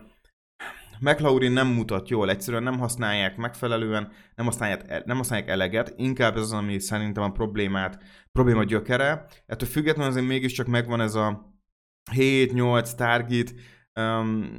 [1.02, 6.42] McLaurin nem mutat jól, egyszerűen nem használják megfelelően, nem használják, nem használják eleget, inkább ez
[6.42, 9.26] az, ami szerintem a problémát, probléma gyökere.
[9.46, 11.56] Ettől függetlenül azért mégiscsak megvan ez a
[12.12, 13.54] 7-8 target,
[14.00, 14.50] um,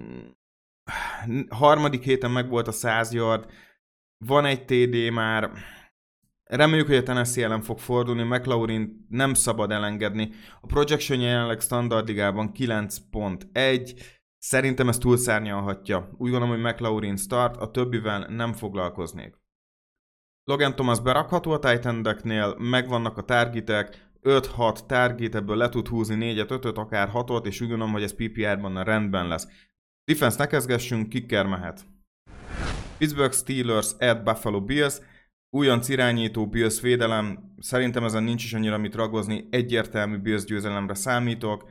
[1.49, 3.51] harmadik héten meg volt a 100 yard,
[4.25, 5.51] van egy TD már,
[6.56, 10.30] Reméljük, hogy a Tennessee ellen fog fordulni, McLaurin nem szabad elengedni.
[10.62, 14.02] A projection jelenleg standard ligában 9.1,
[14.38, 16.10] szerintem ez túlszárnyalhatja.
[16.18, 19.38] Úgy gondolom, hogy McLaurin start, a többivel nem foglalkoznék.
[20.44, 22.08] Logan Thomas berakható a titan
[22.58, 27.70] megvannak a targetek, 5-6 target, ebből le tud húzni 4-et, 5-öt, akár 6-ot, és úgy
[27.70, 29.48] gondolom, hogy ez PPR-ban rendben lesz.
[30.06, 31.86] Defense ne kezdgessünk, kicker mehet.
[32.98, 35.00] Pittsburgh Steelers at Buffalo Bills.
[35.56, 41.70] Újonc irányító Bills védelem, szerintem ezen nincs is annyira mit ragozni, egyértelmű Bills győzelemre számítok.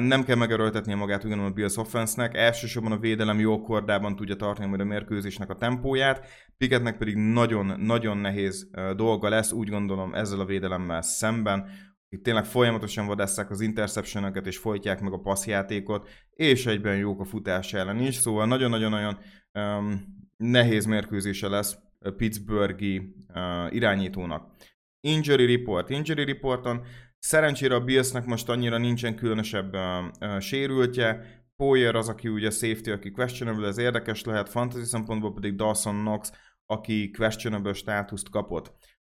[0.00, 4.68] Nem kell megerőltetnie magát ugyanúgy a Bills offense-nek, elsősorban a védelem jó kordában tudja tartani
[4.68, 10.44] majd a mérkőzésnek a tempóját, Piketnek pedig nagyon-nagyon nehéz dolga lesz, úgy gondolom ezzel a
[10.44, 11.68] védelemmel szemben,
[12.06, 17.24] akik tényleg folyamatosan vadásszák az interception és folytják meg a passzjátékot, és egyben jók a
[17.24, 19.18] futás ellen is, szóval nagyon-nagyon-nagyon
[19.52, 20.04] um,
[20.36, 21.76] nehéz mérkőzése lesz
[22.10, 22.98] Pittsburghi
[23.34, 24.52] uh, irányítónak.
[25.00, 25.90] Injury report.
[25.90, 26.82] Injury reporton
[27.18, 29.80] szerencsére a Billsnek most annyira nincsen különösebb uh,
[30.20, 31.42] uh, sérültje.
[31.56, 36.32] Poyer az, aki ugye safety, aki questionable, ez érdekes lehet, fantasy szempontból pedig Dawson Knox,
[36.66, 38.72] aki questionable státuszt kapott.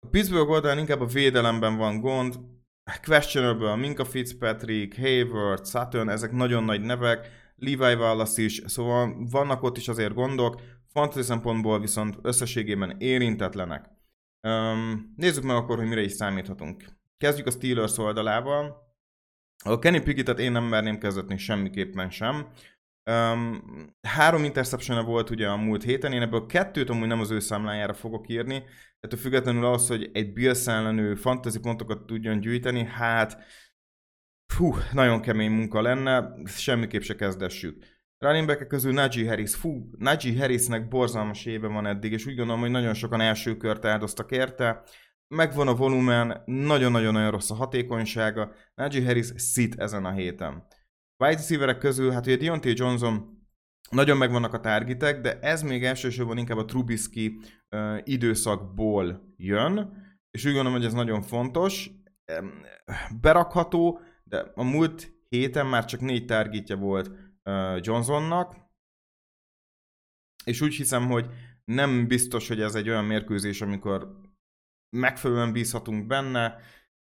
[0.06, 2.34] A Pittsburgh oldalán inkább a védelemben van gond,
[3.02, 9.76] questionable, Minka Fitzpatrick, Hayward, Sutton, ezek nagyon nagy nevek, Levi Wallace is, szóval vannak ott
[9.76, 10.60] is azért gondok,
[10.94, 13.90] fantasy szempontból viszont összességében érintetlenek.
[14.48, 16.84] Um, nézzük meg akkor, hogy mire is számíthatunk.
[17.16, 18.82] Kezdjük a Steelers oldalával.
[19.64, 22.48] A Kenny Piggettet én nem merném kezdetni semmiképpen sem.
[23.10, 23.62] Um,
[24.02, 27.94] három interception volt ugye a múlt héten, én ebből kettőt amúgy nem az ő számlájára
[27.94, 28.58] fogok írni,
[29.00, 33.42] tehát függetlenül az, hogy egy Bills ellenő fantasy pontokat tudjon gyűjteni, hát
[34.46, 37.84] fú, nagyon kemény munka lenne, semmiképp se kezdessük.
[38.24, 42.60] Running back közül Najee Harris, fú, Najee Harrisnek borzalmas éve van eddig, és úgy gondolom,
[42.60, 44.82] hogy nagyon sokan első kört áldoztak érte.
[45.28, 48.52] Megvan a volumen, nagyon-nagyon-nagyon rossz a hatékonysága.
[48.74, 50.66] Najee Harris szit ezen a héten.
[51.24, 53.42] Wide receiverek közül, hát ugye Deontay Johnson
[53.90, 60.44] nagyon megvannak a targetek, de ez még elsősorban inkább a Trubisky uh, időszakból jön, és
[60.44, 61.90] úgy gondolom, hogy ez nagyon fontos.
[63.20, 67.10] Berakható, de a múlt héten már csak négy targetje volt
[67.80, 68.56] Johnsonnak,
[70.44, 71.26] és úgy hiszem, hogy
[71.64, 74.20] nem biztos, hogy ez egy olyan mérkőzés, amikor
[74.96, 76.56] megfelelően bízhatunk benne.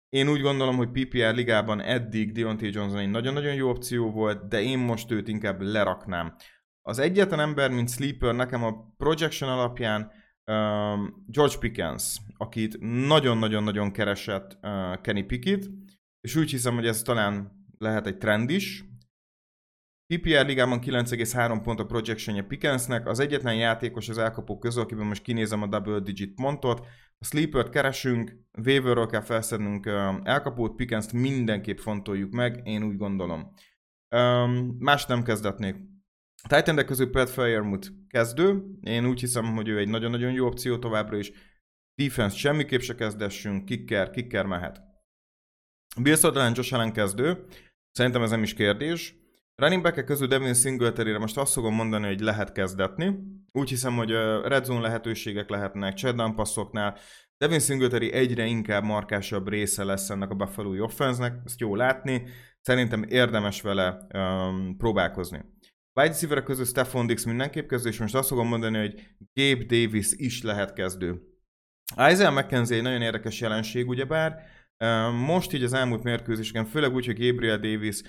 [0.08, 4.60] Én úgy gondolom, hogy PPR ligában eddig Deontay Johnson egy nagyon-nagyon jó opció volt, de
[4.60, 6.36] én most őt inkább leraknám.
[6.82, 10.02] Az egyetlen ember, mint sleeper nekem a projection alapján
[10.46, 12.76] um, George Pickens, akit
[13.06, 15.70] nagyon-nagyon-nagyon keresett uh, Kenny Pickett,
[16.20, 18.84] és úgy hiszem, hogy ez talán lehet egy trend is,
[20.10, 25.22] PPR ligában 9,3 pont a projectionje Pickensnek, az egyetlen játékos az elkapók közül, akiben most
[25.22, 26.86] kinézem a double digit pontot.
[27.18, 29.86] A sleeper keresünk, waiverről kell felszednünk
[30.22, 33.52] elkapót, Pickens mindenképp fontoljuk meg, én úgy gondolom.
[34.16, 35.76] Um, más nem kezdetnék.
[36.48, 41.16] Titan közül Pat Firemouth kezdő, én úgy hiszem, hogy ő egy nagyon-nagyon jó opció továbbra
[41.16, 41.32] is.
[41.94, 44.80] Defense semmiképp se kezdessünk, kicker, kicker mehet.
[46.00, 47.44] Bill Sutherland Josh Allen kezdő,
[47.90, 49.19] szerintem ez nem is kérdés.
[49.60, 53.18] Running back közül Devin singletary most azt fogom mondani, hogy lehet kezdetni.
[53.52, 54.10] Úgy hiszem, hogy
[54.44, 56.96] red zone lehetőségek lehetnek, checkdown passzoknál.
[57.36, 62.22] Devin Singletary egyre inkább markásabb része lesz ennek a Buffalo offense ezt jó látni.
[62.60, 65.44] Szerintem érdemes vele um, próbálkozni.
[66.00, 68.94] Wide receiver közül Stephon Dix mindenképp kezdő, és most azt fogom mondani, hogy
[69.34, 71.22] Gabe Davis is lehet kezdő.
[71.96, 74.34] Isaiah McKenzie egy nagyon érdekes jelenség, ugyebár.
[75.26, 78.02] Most így az elmúlt mérkőzéseken, főleg úgy, hogy Gabriel Davis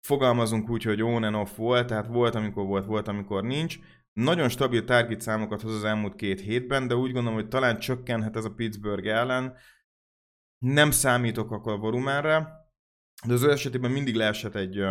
[0.00, 3.78] fogalmazunk úgy, hogy on and off volt, tehát volt, amikor volt, volt, amikor nincs.
[4.12, 8.36] Nagyon stabil target számokat hoz az elmúlt két hétben, de úgy gondolom, hogy talán csökkenhet
[8.36, 9.56] ez a Pittsburgh ellen.
[10.58, 12.48] Nem számítok akkor a volumenre,
[13.26, 14.84] de az ő esetében mindig leesett egy,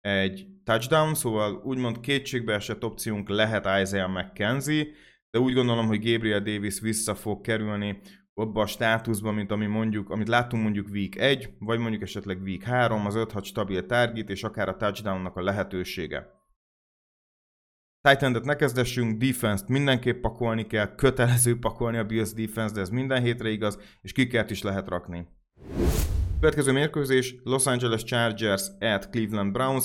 [0.00, 4.86] egy touchdown, szóval úgymond kétségbe esett opciónk lehet Isaiah McKenzie,
[5.30, 8.00] de úgy gondolom, hogy Gabriel Davis vissza fog kerülni
[8.34, 12.62] abba a státuszban, mint ami mondjuk, amit látunk mondjuk week 1, vagy mondjuk esetleg week
[12.62, 16.42] 3, az 5-6 stabil target, és akár a touchdownnak a lehetősége.
[18.08, 23.22] titan ne kezdessünk, defense-t mindenképp pakolni kell, kötelező pakolni a Bills defense, de ez minden
[23.22, 25.28] hétre igaz, és kikert is lehet rakni.
[26.40, 29.84] Következő mérkőzés Los Angeles Chargers at Cleveland Browns.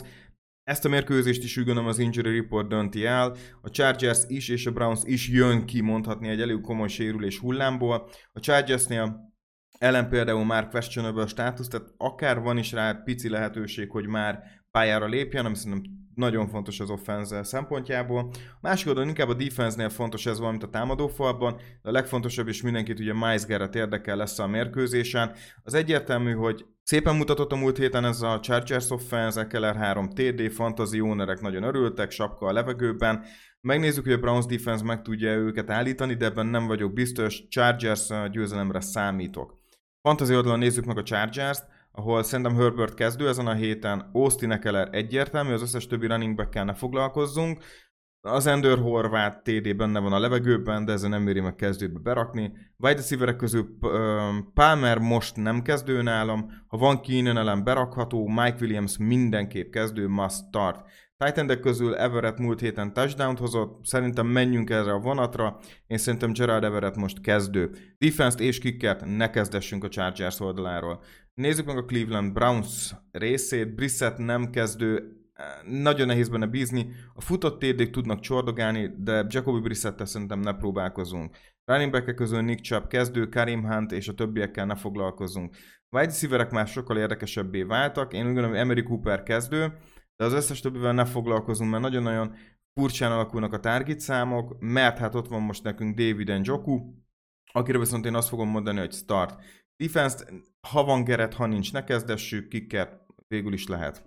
[0.69, 3.35] Ezt a mérkőzést is úgy gondolom az Injury Report dönti el.
[3.61, 8.09] A Chargers is és a Browns is jön ki mondhatni egy elég komoly sérülés hullámból.
[8.33, 9.33] A Chargersnél
[9.77, 15.07] ellen például már questionable státusz, tehát akár van is rá pici lehetőség, hogy már pályára
[15.07, 18.31] lépjen, ami szerintem nagyon fontos az offense szempontjából.
[18.61, 22.99] Másik oldalon inkább a defense-nél fontos ez valamint a támadófalban, de a legfontosabb is mindenkit
[22.99, 25.31] ugye Miles Garrett érdekel lesz a mérkőzésen.
[25.63, 30.51] Az egyértelmű, hogy Szépen mutatott a múlt héten ez a Chargers offense, Keller 3 TD,
[30.51, 33.23] fantasy ownerek nagyon örültek, sapka a levegőben.
[33.61, 38.07] Megnézzük, hogy a Browns defense meg tudja őket állítani, de ebben nem vagyok biztos, Chargers
[38.31, 39.59] győzelemre számítok.
[40.01, 44.89] Fantasy oldalon nézzük meg a Chargers-t, ahol szerintem Herbert kezdő ezen a héten, Austin Eckler
[44.91, 47.63] egyértelmű, az összes többi running back ne foglalkozzunk.
[48.21, 52.51] Az Ender Horváth TD benne van a levegőben, de ezzel nem méri meg kezdőbe berakni.
[52.77, 53.77] Wide receiverek közül
[54.53, 60.35] Palmer most nem kezdő nálam, ha van Keenan ellen berakható, Mike Williams mindenképp kezdő, must
[60.47, 60.89] start.
[61.17, 66.63] titan közül Everett múlt héten touchdown hozott, szerintem menjünk erre a vonatra, én szerintem Gerard
[66.63, 67.69] Everett most kezdő.
[67.97, 71.03] Defense-t és kickert ne kezdessünk a Chargers oldaláról.
[71.33, 75.18] Nézzük meg a Cleveland Browns részét, Brissett nem kezdő,
[75.65, 76.91] nagyon nehéz benne bízni.
[77.13, 81.37] A futott térdék tudnak csordogálni, de Jacoby brissett szerintem ne próbálkozunk.
[81.65, 85.55] Running közül Nick Chubb kezdő, Karim Hunt és a többiekkel ne foglalkozunk.
[85.95, 89.77] Wide receiverek már sokkal érdekesebbé váltak, én úgy gondolom, hogy Emery Cooper kezdő,
[90.15, 92.35] de az összes többivel ne foglalkozunk, mert nagyon-nagyon
[92.73, 96.93] furcsán alakulnak a target számok, mert hát ott van most nekünk David Njoku,
[97.51, 99.43] akire viszont én azt fogom mondani, hogy start.
[99.83, 100.25] Defense,
[100.67, 104.03] ha van Geret, ha nincs, ne kezdessük, kicker végül is lehet.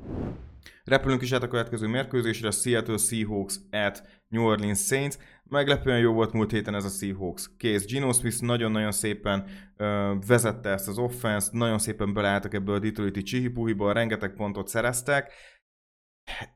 [0.85, 5.17] Repülünk is át a következő mérkőzésre, Seattle Seahawks at New Orleans Saints.
[5.45, 7.51] Meglepően jó volt múlt héten ez a Seahawks.
[7.57, 7.87] Kész.
[7.87, 13.23] Gino Smith nagyon-nagyon szépen ö, vezette ezt az offense nagyon szépen beleálltak ebből a Detroiti
[13.23, 15.33] csihipuhiból, rengeteg pontot szereztek.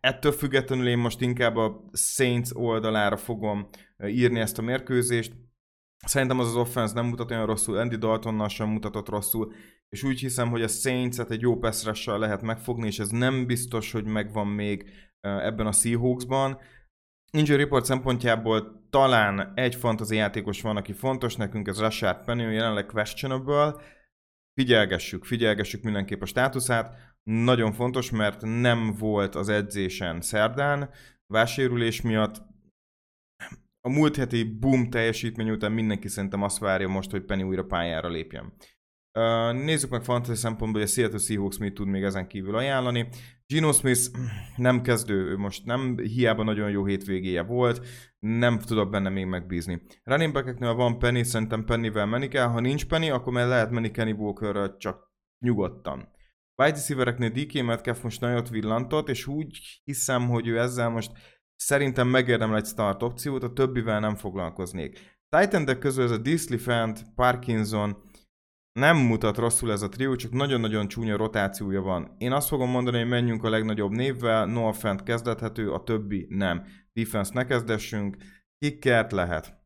[0.01, 3.69] Ettől függetlenül én most inkább a Saints oldalára fogom
[4.07, 5.33] írni ezt a mérkőzést.
[6.05, 9.53] Szerintem az az offense nem mutat olyan rosszul, Andy Daltonnal sem mutatott rosszul,
[9.89, 13.93] és úgy hiszem, hogy a Saints-et egy jó pass lehet megfogni, és ez nem biztos,
[13.93, 16.59] hogy megvan még ebben a Seahawksban.
[17.31, 22.87] Injury Report szempontjából talán egy fantasy játékos van, aki fontos nekünk, ez Rashard Penny, jelenleg
[22.87, 23.75] questionable.
[24.55, 26.95] Figyelgessük, figyelgessük mindenképp a státuszát.
[27.23, 30.91] Nagyon fontos, mert nem volt az edzésen szerdán,
[31.27, 32.43] válsérülés miatt.
[33.87, 38.09] A múlt heti boom teljesítmény után mindenki szerintem azt várja most, hogy Penny újra pályára
[38.09, 38.53] lépjen.
[39.19, 43.09] Uh, nézzük meg fantasy szempontból, hogy a Seattle Seahawks mit tud még ezen kívül ajánlani.
[43.47, 44.01] Gino Smith
[44.57, 47.87] nem kezdő, ő most nem, hiába nagyon jó hétvégéje volt,
[48.19, 49.83] nem tudok benne még megbízni.
[50.03, 53.91] Running back van Penny, szerintem Pennyvel menni kell, ha nincs Penny, akkor már lehet menni
[53.91, 56.15] Kenny Walkerrel csak nyugodtan.
[56.63, 61.11] Wide receivereknél DK Metcalf most nagyot villantott, és úgy hiszem, hogy ő ezzel most
[61.57, 65.19] szerintem megérdemel egy start opciót, a többivel nem foglalkoznék.
[65.29, 68.05] Titan közül ez a Disley Fant, Parkinson,
[68.73, 72.15] nem mutat rosszul ez a trió, csak nagyon-nagyon csúnya rotációja van.
[72.19, 76.67] Én azt fogom mondani, hogy menjünk a legnagyobb névvel, Noah Fent kezdethető, a többi nem.
[76.93, 78.17] Defense ne kezdessünk,
[78.59, 79.65] kickert lehet.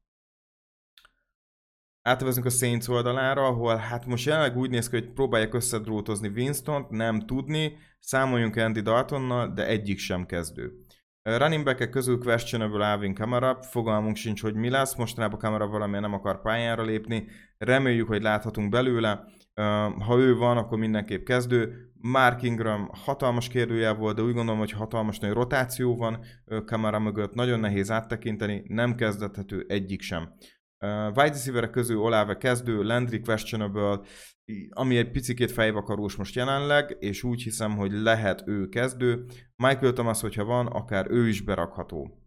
[2.03, 6.91] Átvezünk a Saints oldalára, ahol hát most jelenleg úgy néz ki, hogy próbálják összedrótozni Winston-t,
[6.91, 10.73] nem tudni, számoljunk Andy Daltonnal, de egyik sem kezdő.
[11.23, 16.15] Running back közül questionable Alvin Kamara, fogalmunk sincs, hogy mi lesz, mostanában Kamara valamilyen nem
[16.15, 17.27] akar pályára lépni,
[17.59, 19.25] reméljük, hogy láthatunk belőle,
[20.07, 21.91] ha ő van, akkor mindenképp kezdő.
[21.95, 26.19] Mark Ingram hatalmas kérdőjel volt, de úgy gondolom, hogy hatalmas nagy rotáció van
[26.65, 30.33] Kamara mögött, nagyon nehéz áttekinteni, nem kezdethető egyik sem.
[31.07, 34.01] Wide receiver közül Olave kezdő, Landry questionable,
[34.71, 39.25] ami egy picikét fejvakarós most jelenleg, és úgy hiszem, hogy lehet ő kezdő.
[39.57, 42.25] Michael Thomas, hogyha van, akár ő is berakható.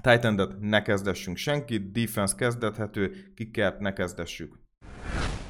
[0.00, 4.58] titan ne kezdessünk senkit, defense kezdethető, kikert ne kezdessük.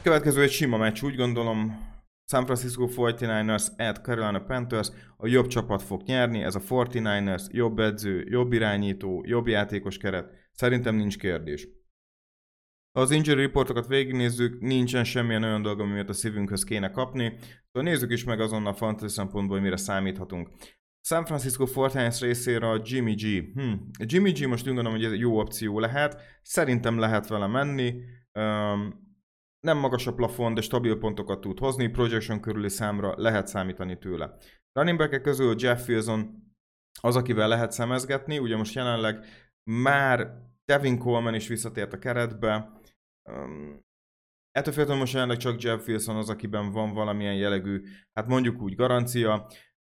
[0.02, 1.86] Következő egy sima meccs, úgy gondolom,
[2.28, 7.78] San Francisco 49ers at Carolina Panthers, a jobb csapat fog nyerni, ez a 49ers, jobb
[7.78, 11.68] edző, jobb irányító, jobb játékos keret, szerintem nincs kérdés.
[12.96, 17.36] Az injury reportokat végignézzük, nincsen semmilyen olyan dolog, ami miatt a szívünkhöz kéne kapni.
[17.72, 20.48] Szóval nézzük is meg azonnal fantasy szempontból, hogy mire számíthatunk.
[21.00, 23.52] San Francisco 49 részére a Jimmy G.
[23.54, 23.72] Hm.
[23.98, 26.20] Jimmy G most úgy gondolom, hogy ez jó opció lehet.
[26.42, 27.94] Szerintem lehet vele menni.
[28.38, 29.04] Um,
[29.60, 34.36] nem magas a plafon, de stabil pontokat tud hozni, projection körüli számra lehet számítani tőle.
[34.72, 36.52] Running back közül Jeff Wilson
[37.00, 39.24] az, akivel lehet szemezgetni, ugye most jelenleg
[39.70, 42.75] már Devin Coleman is visszatért a keretbe,
[44.50, 48.74] Ettől féltől most jelenleg csak Jeff Wilson az, akiben van valamilyen jellegű, hát mondjuk úgy
[48.74, 49.46] garancia.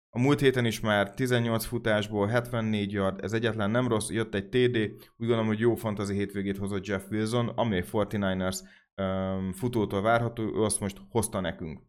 [0.09, 4.49] A múlt héten is már 18 futásból 74 yard, ez egyetlen nem rossz, jött egy
[4.49, 8.59] TD, úgy gondolom, hogy jó fantasy hétvégét hozott Jeff Wilson, ami egy 49ers
[8.95, 11.81] um, futótól várható, ő azt most hozta nekünk.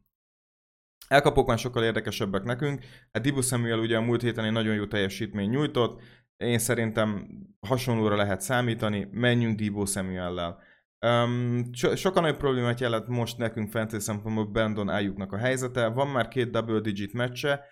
[1.09, 2.84] Elkapok már sokkal érdekesebbek nekünk.
[3.12, 6.03] Hát Dibu Samuel ugye a múlt héten egy nagyon jó teljesítmény nyújtott,
[6.36, 7.28] én szerintem
[7.61, 10.59] hasonlóra lehet számítani, menjünk Dibu Samuel-lel.
[11.01, 15.88] Um, so, sokkal nagyobb problémát jelent most nekünk fantasy szempontból Brandon Ayuknak a helyzete.
[15.88, 17.64] Van már két double digit meccse,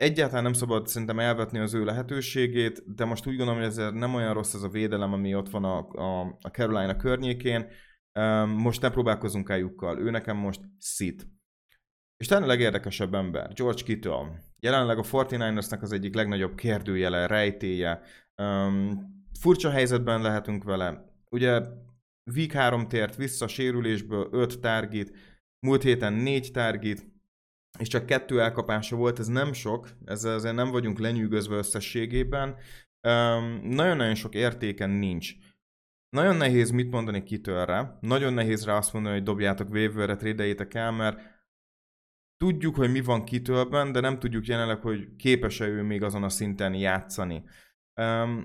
[0.00, 4.14] egyáltalán nem szabad szerintem elvetni az ő lehetőségét, de most úgy gondolom, hogy ez nem
[4.14, 7.66] olyan rossz ez a védelem, ami ott van a, a, a Carolina környékén.
[8.18, 11.28] Um, most ne próbálkozunk Ayukkal, ő nekem most szit.
[12.16, 14.40] És talán a legérdekesebb ember, George Kittle.
[14.58, 18.00] Jelenleg a 49ersnek az egyik legnagyobb kérdőjele, rejtéje.
[18.36, 18.98] Um,
[19.40, 21.04] furcsa helyzetben lehetünk vele.
[21.30, 21.60] Ugye
[22.34, 25.12] Week 3 tért vissza sérülésből 5 target,
[25.66, 27.06] múlt héten 4 target,
[27.78, 32.56] és csak kettő elkapása volt, ez nem sok, ezzel azért nem vagyunk lenyűgözve összességében.
[33.62, 35.32] Nagyon-nagyon sok értéken nincs.
[36.16, 40.92] Nagyon nehéz mit mondani kitőrre, nagyon nehéz rá azt mondani, hogy dobjátok waiver trédeljétek el,
[40.92, 41.20] mert
[42.36, 46.28] tudjuk, hogy mi van kitőlben, de nem tudjuk jelenleg, hogy képes-e ő még azon a
[46.28, 47.44] szinten játszani.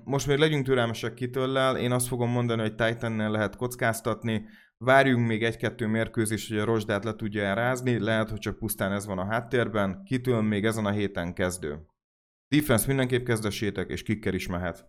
[0.03, 4.45] Most még legyünk türelmesek kitőllel, én azt fogom mondani, hogy titan lehet kockáztatni,
[4.77, 9.05] várjunk még egy-kettő mérkőzés, hogy a rozsdát le tudja elrázni, lehet, hogy csak pusztán ez
[9.05, 11.85] van a háttérben, kitől még ezen a héten kezdő.
[12.47, 14.85] Defense mindenképp kezdessétek, és kicker is mehet.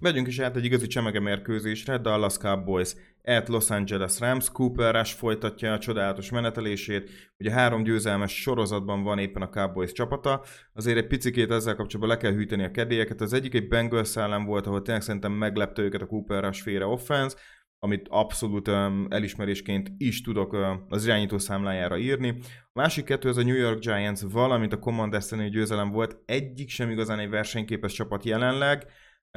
[0.00, 2.94] Megyünk is át egy igazi csemege mérkőzésre, Dallas Cowboys
[3.24, 4.50] at Los Angeles Rams.
[4.50, 7.10] Cooper Rush folytatja a csodálatos menetelését.
[7.38, 10.44] Ugye három győzelmes sorozatban van éppen a Cowboys csapata.
[10.72, 13.20] Azért egy picikét ezzel kapcsolatban le kell hűteni a kedélyeket.
[13.20, 16.84] Az egyik egy Bengals ellen volt, ahol tényleg szerintem meglepte őket a Cooper Rush féle
[16.84, 17.36] offense
[17.82, 22.36] amit abszolút um, elismerésként is tudok uh, az irányító számlájára írni.
[22.62, 26.16] A másik kettő az a New York Giants, valamint a Commanders győzelem volt.
[26.26, 28.86] Egyik sem igazán egy versenyképes csapat jelenleg,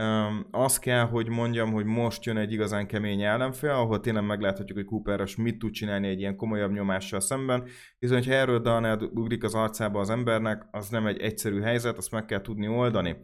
[0.02, 4.78] Um, azt kell, hogy mondjam, hogy most jön egy igazán kemény ellenfél, ahol tényleg megláthatjuk,
[4.78, 7.68] hogy Cooperos mit tud csinálni egy ilyen komolyabb nyomással szemben,
[8.00, 12.12] hiszen ha erről Darnell ugrik az arcába az embernek, az nem egy egyszerű helyzet, azt
[12.12, 13.18] meg kell tudni oldani.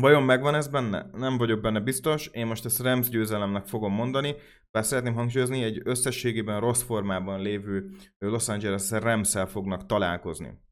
[0.00, 1.06] Vajon megvan ez benne?
[1.12, 4.34] Nem vagyok benne biztos, én most ezt Rams győzelemnek fogom mondani,
[4.70, 10.62] bár szeretném hangsúlyozni, egy összességében rossz formában lévő Los Angeles rams fognak találkozni.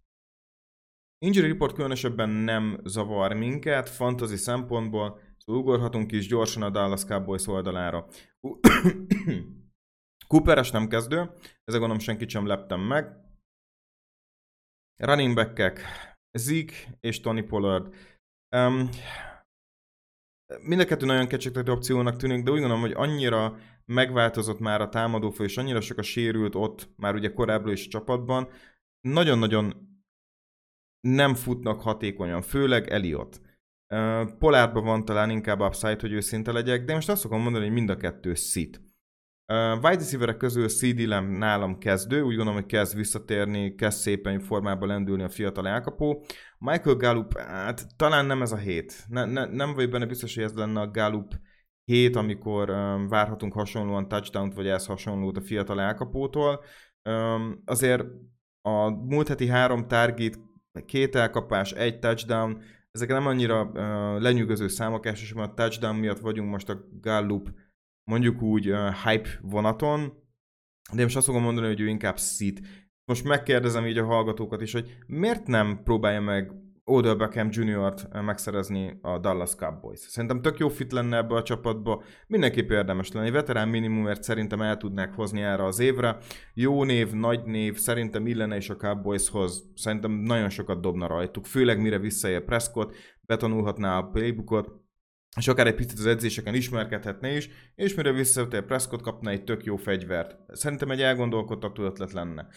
[1.24, 7.46] Injury report különösebben nem zavar minket, fantasy szempontból, szóval ugorhatunk is gyorsan a Dallas Cowboys
[7.46, 8.06] oldalára.
[10.28, 11.18] Cooperes nem kezdő,
[11.64, 13.16] ezzel gondolom senki sem leptem meg.
[15.02, 15.80] Running backek,
[16.38, 17.94] Zeke és Tony Pollard.
[18.56, 18.88] Um,
[20.62, 24.88] mind a kettő nagyon kecsegtető opciónak tűnik, de úgy gondolom, hogy annyira megváltozott már a
[24.88, 28.48] támadófő, és annyira sok a sérült ott, már ugye korábban is a csapatban,
[29.00, 29.91] nagyon-nagyon
[31.02, 33.40] nem futnak hatékonyan, főleg Eliot.
[34.38, 37.90] Polárban van talán inkább upside, hogy őszinte legyek, de most azt szokom mondani, hogy mind
[37.90, 38.80] a kettő szit.
[39.52, 45.22] Wide receiverek közül CD nálam kezdő, úgy gondolom, hogy kezd visszatérni, kezd szépen formában lendülni
[45.22, 46.24] a fiatal elkapó.
[46.58, 49.04] Michael Gallup, hát talán nem ez a hét.
[49.08, 51.34] Ne, ne, nem vagy benne biztos, hogy ez lenne a Gallup
[51.84, 56.64] hét, amikor um, várhatunk hasonlóan touchdown-t, vagy ez hasonlót a fiatal elkapótól.
[57.10, 58.04] Um, azért
[58.60, 60.38] a múlt heti három target
[60.80, 63.74] két elkapás, egy touchdown, ezek nem annyira uh,
[64.22, 67.52] lenyűgöző számok, elsősorban a touchdown miatt vagyunk most a Gallup
[68.10, 70.12] mondjuk úgy uh, hype vonaton,
[70.92, 72.60] de most azt fogom mondani, hogy ő inkább szít.
[73.04, 76.52] Most megkérdezem így a hallgatókat is, hogy miért nem próbálja meg
[76.84, 79.98] Odell Beckham Jr.-t megszerezni a Dallas Cowboys.
[79.98, 83.30] Szerintem tök jó fit lenne ebbe a csapatba, mindenképp érdemes lenni.
[83.30, 86.16] Veterán minimumért szerintem el tudnák hozni erre az évre.
[86.54, 89.64] Jó név, nagy név, szerintem illene is a Cowboyshoz.
[89.74, 94.80] Szerintem nagyon sokat dobna rajtuk, főleg mire visszaér Prescott, betanulhatná a playbookot,
[95.36, 99.64] és akár egy picit az edzéseken ismerkedhetne is, és mire visszatér Prescott kapna egy tök
[99.64, 100.36] jó fegyvert.
[100.48, 102.48] Szerintem egy elgondolkodtató ötlet lenne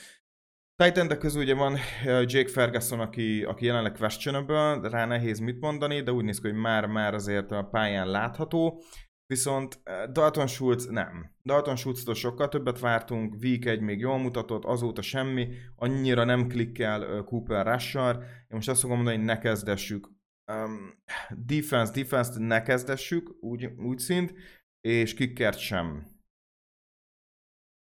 [0.76, 6.12] titan közül ugye van Jake Ferguson, aki, aki jelenleg questionable, rá nehéz mit mondani, de
[6.12, 8.84] úgy néz ki, hogy már-már azért a pályán látható.
[9.28, 11.36] Viszont Dalton Schultz nem.
[11.44, 17.24] Dalton Schultz-tól sokkal többet vártunk, Week 1 még jól mutatott, azóta semmi, annyira nem klikkel
[17.24, 18.16] Cooper Rushar.
[18.16, 20.10] Én most azt fogom mondani, hogy ne kezdessük.
[20.52, 24.34] Um, defense, defense ne kezdessük, úgy, úgy szint,
[24.82, 26.14] és kickert sem.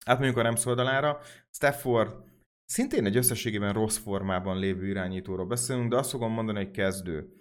[0.06, 1.20] Átmondjuk a Rams oldalára.
[1.50, 2.32] Stafford
[2.74, 7.32] szintén egy összességében rossz formában lévő irányítóról beszélünk, de azt fogom mondani, hogy kezdő.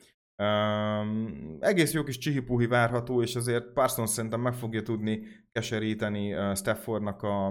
[0.43, 5.21] Um, egész jó kis csihipuhi várható, és azért Parsons szerintem meg fogja tudni
[5.51, 7.47] keseríteni uh, Staffordnak a,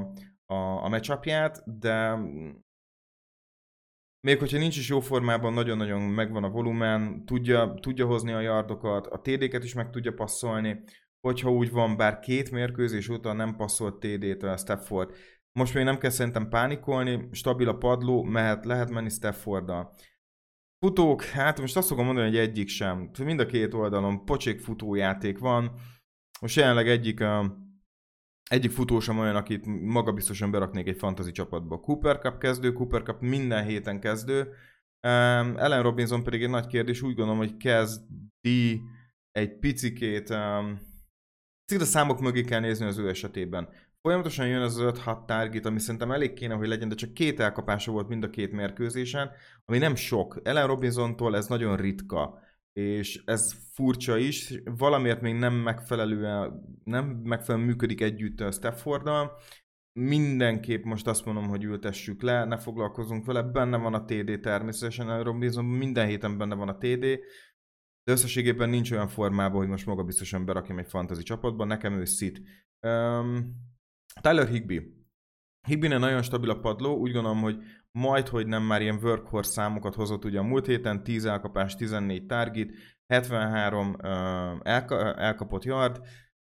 [0.47, 0.55] a,
[0.85, 2.19] a matchupját, de
[4.21, 9.07] még hogyha nincs is jó formában, nagyon-nagyon megvan a volumen, tudja, tudja hozni a yardokat,
[9.07, 10.83] a TD-ket is meg tudja passzolni,
[11.21, 15.15] hogyha úgy van, bár két mérkőzés óta nem passzolt TD-t a Stafford,
[15.53, 19.95] Most még nem kell szerintem pánikolni, stabil a padló, mehet, lehet menni Stafforddal.
[20.79, 23.11] Futók, hát most azt fogom mondani, hogy egyik sem.
[23.25, 25.73] Mind a két oldalon pocsék futójáték van.
[26.41, 27.47] Most jelenleg egyik, uh,
[28.51, 31.81] egyik futó sem olyan, akit maga biztosan beraknék egy fantasy csapatba.
[31.81, 34.55] Cooper Cup kezdő, Cooper Cup minden héten kezdő.
[35.01, 38.81] Ellen Robinson pedig egy nagy kérdés, úgy gondolom, hogy kezdi
[39.31, 40.81] egy picikét, um,
[41.79, 43.69] a számok mögé kell nézni az ő esetében.
[44.03, 47.93] Folyamatosan jön az 5-6 target, ami szerintem elég kéne, hogy legyen, de csak két elkapása
[47.93, 49.31] volt mind a két mérkőzésen,
[49.65, 50.41] ami nem sok.
[50.43, 52.39] Ellen Robinsontól ez nagyon ritka,
[52.73, 59.33] és ez furcsa is, valamiért még nem megfelelően, nem megfelelően működik együtt a Stafforddal,
[59.93, 65.23] mindenképp most azt mondom, hogy ültessük le, ne foglalkozunk vele, benne van a TD természetesen,
[65.23, 67.01] Robinson minden héten benne van a TD,
[68.05, 72.05] de összességében nincs olyan formában, hogy most maga biztosan berakjam egy fantasy csapatba, nekem ő
[72.05, 72.43] szit.
[72.81, 73.71] Um,
[74.21, 75.01] Tyler Higby.
[75.67, 77.63] higby nagyon stabil a padló, úgy gondolom, hogy
[77.99, 82.27] majd, hogy nem már ilyen workhorse számokat hozott ugye a múlt héten, 10 elkapás, 14
[82.27, 82.71] target,
[83.07, 84.01] 73 uh,
[84.63, 86.01] elka- elkapott yard,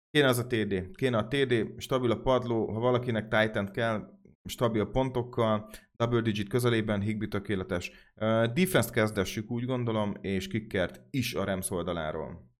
[0.10, 4.86] kéne az a TD, kéne a TD, stabil a padló, ha valakinek titan kell, stabil
[4.86, 7.92] pontokkal, double digit közelében, Higby tökéletes.
[8.16, 12.53] Uh, defense kezdessük úgy gondolom, és kickert is a Rams oldaláról.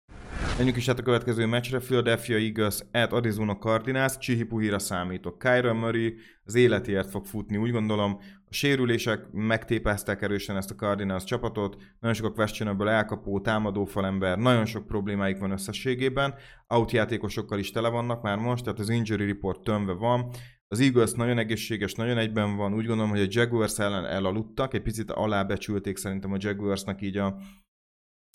[0.58, 5.40] Menjünk is hát a következő meccsre, Philadelphia Eagles at Arizona Cardinals, Chihipuhira számítok.
[5.40, 8.18] Kyra Murray az életéért fog futni, úgy gondolom.
[8.46, 14.38] A sérülések megtépázták erősen ezt a Cardinals csapatot, nagyon sok a questionable elkapó, támadó falember,
[14.38, 16.34] nagyon sok problémáik van összességében,
[16.68, 20.30] outjátékosokkal is tele vannak már most, tehát az injury report tömve van.
[20.68, 24.82] Az Eagles nagyon egészséges, nagyon egyben van, úgy gondolom, hogy a Jaguars ellen elaludtak, egy
[24.82, 27.38] picit alábecsülték szerintem a Jaguarsnak így a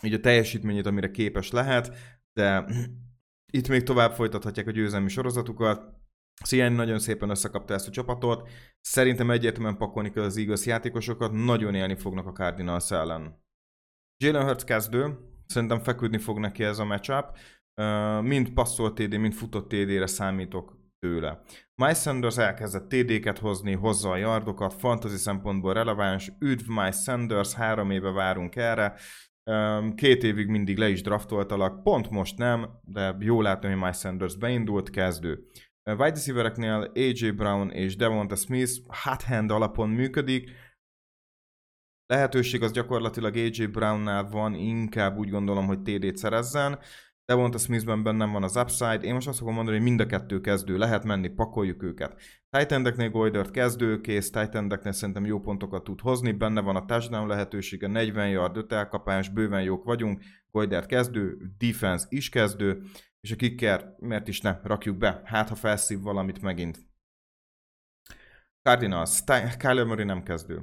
[0.03, 1.97] így a teljesítményét, amire képes lehet,
[2.33, 2.65] de
[3.53, 5.97] itt még tovább folytathatják a győzelmi sorozatukat.
[6.45, 8.49] Szian nagyon szépen összekapta ezt a csapatot.
[8.81, 13.45] Szerintem egyértelműen pakolni kell az igaz játékosokat, nagyon élni fognak a Cardinals ellen.
[14.25, 17.39] Jalen Hurts kezdő, szerintem feküdni fog neki ez a matchup.
[18.23, 21.43] Mind passzolt TD, mind futott TD-re számítok tőle.
[21.75, 27.91] Miles Sanders elkezdett TD-ket hozni, hozza a yardokat, fantasy szempontból releváns, üdv Miles Sanders, három
[27.91, 28.95] éve várunk erre,
[29.95, 34.37] Két évig mindig le is draftoltalak, pont most nem, de jó látni, hogy Miles Sanders
[34.37, 35.47] beindult, kezdő.
[35.85, 38.73] Wide receivereknél AJ Brown és Devonta Smith
[39.03, 40.51] hot hand alapon működik.
[42.07, 46.79] Lehetőség az gyakorlatilag AJ Brownnál van, inkább úgy gondolom, hogy TD-t szerezzen.
[47.29, 49.01] Devonta Smithben bennem van az upside.
[49.01, 50.77] Én most azt fogom mondani, hogy mind a kettő kezdő.
[50.77, 52.21] Lehet menni, pakoljuk őket.
[52.51, 57.87] Titan-deknél Goydert kezdő, kész, Titan-deknél szerintem jó pontokat tud hozni, benne van a touchdown lehetősége,
[57.87, 62.83] 40 yard, 5 elkapás, bőven jók vagyunk, Goydert kezdő, defense is kezdő,
[63.21, 66.79] és a kicker, mert is ne, rakjuk be, hát ha felszív valamit megint.
[68.63, 69.21] Cardinals,
[69.59, 70.63] Kyler Murray nem kezdő.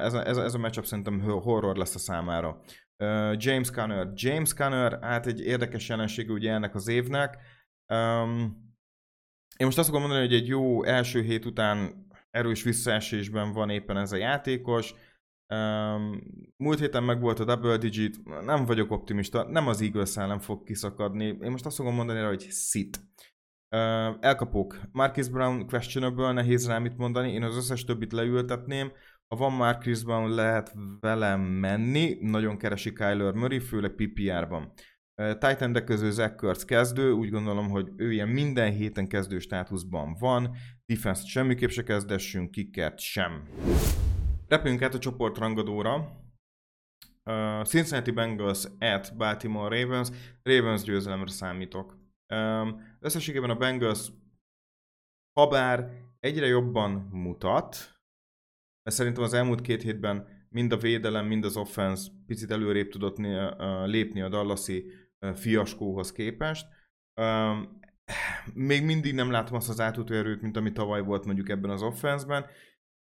[0.00, 2.60] Ez a, ez a, ez a matchup szerintem horror lesz a számára.
[3.36, 4.12] James Conner.
[4.14, 7.38] James Conner, hát egy érdekes jelenség ugye ennek az évnek.
[7.92, 8.64] Um,
[9.56, 13.96] én most azt fogom mondani, hogy egy jó első hét után erős visszaesésben van éppen
[13.96, 14.94] ez a játékos.
[15.54, 16.20] Um,
[16.56, 20.64] múlt héten meg volt a double digit, nem vagyok optimista, nem az Eagles ellen fog
[20.64, 21.24] kiszakadni.
[21.24, 22.98] Én most azt fogom mondani rá, hogy sit.
[23.70, 24.80] Uh, elkapok.
[24.92, 28.92] Marcus Brown questionable, nehéz rá mit mondani, én az összes többit leültetném.
[29.28, 34.72] Ha van Marcus Brown, lehet velem menni, nagyon keresi Kyler Murray, főleg PPR-ban.
[35.38, 40.56] Titan de közül Zach kezdő, úgy gondolom, hogy ő ilyen minden héten kezdő státuszban van,
[40.86, 43.48] defense semmiképp se kezdessünk, kickert sem.
[44.48, 46.24] Repüljünk át a csoport rangadóra.
[47.24, 50.08] Uh, Cincinnati Bengals at Baltimore Ravens.
[50.42, 51.98] Ravens győzelemre számítok.
[52.34, 54.08] Um, összességében a Bengals,
[55.32, 57.95] habár egyre jobban mutat,
[58.86, 63.16] mert szerintem az elmúlt két hétben mind a védelem, mind az offense picit előrébb tudott
[63.84, 64.84] lépni a Dallasi
[65.34, 66.66] fiaskóhoz képest.
[68.54, 71.82] Még mindig nem látom azt az átutó erőt, mint ami tavaly volt mondjuk ebben az
[71.82, 72.46] offenszben,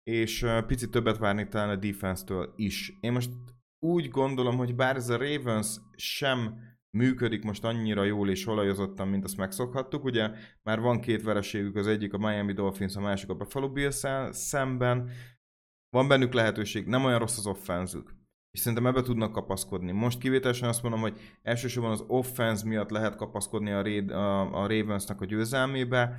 [0.03, 2.99] és picit többet várni talán a defense-től is.
[3.01, 3.30] Én most
[3.78, 9.24] úgy gondolom, hogy bár ez a Ravens sem működik most annyira jól és olajozottan, mint
[9.24, 10.05] azt megszokhattuk.
[10.05, 10.30] Ugye
[10.62, 15.11] már van két vereségük, az egyik a Miami Dolphins, a másik a Buffalo bills szemben,
[15.93, 18.14] van bennük lehetőség, nem olyan rossz az offenzük.
[18.51, 19.93] És szerintem ebbe tudnak kapaszkodni.
[19.93, 24.66] Most kivételesen azt mondom, hogy elsősorban az offense miatt lehet kapaszkodni a, Raid, a, a
[24.66, 26.16] Ravensnak a győzelmébe.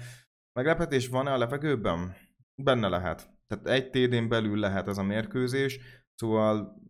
[0.54, 2.16] Meglepetés van-e a levegőben?
[2.56, 3.30] Benne lehet.
[3.48, 5.80] Tehát egy TD-n belül lehet ez a mérkőzés,
[6.16, 6.82] szóval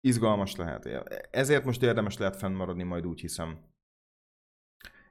[0.00, 0.86] izgalmas lehet.
[1.30, 3.58] Ezért most érdemes lehet fennmaradni, majd úgy hiszem.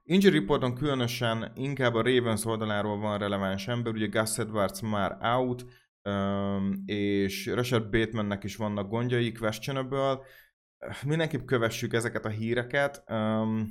[0.04, 5.66] Injury reporton különösen inkább a Ravens oldaláról van releváns ember, ugye Gus Edwards már out,
[6.04, 10.20] um, és Rashad Batemannek is vannak gondjai, questionable.
[11.06, 13.04] Mindenképp kövessük ezeket a híreket.
[13.08, 13.68] Um,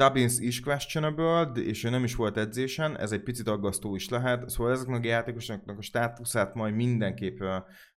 [0.00, 4.48] Dubbins is questionable, és ő nem is volt edzésen, ez egy picit aggasztó is lehet,
[4.48, 7.40] szóval ezeknek a játékosoknak a státuszát majd mindenképp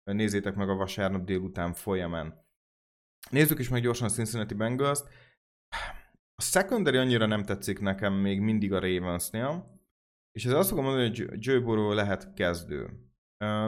[0.04, 2.46] nézzétek meg a vasárnap délután folyamán.
[3.30, 5.08] Nézzük is meg gyorsan a Cincinnati Bengals-t.
[6.34, 9.80] A secondary annyira nem tetszik nekem még mindig a Ravensnél,
[10.32, 13.09] és ez azt fogom mondani, hogy Joe Burrow lehet kezdő.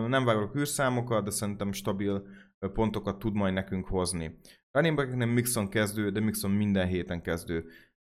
[0.09, 2.27] Nem vágok űrszámokat, de szerintem stabil
[2.73, 4.39] pontokat tud majd nekünk hozni.
[4.71, 7.65] Running back nem Mixon kezdő, de Mixon minden héten kezdő.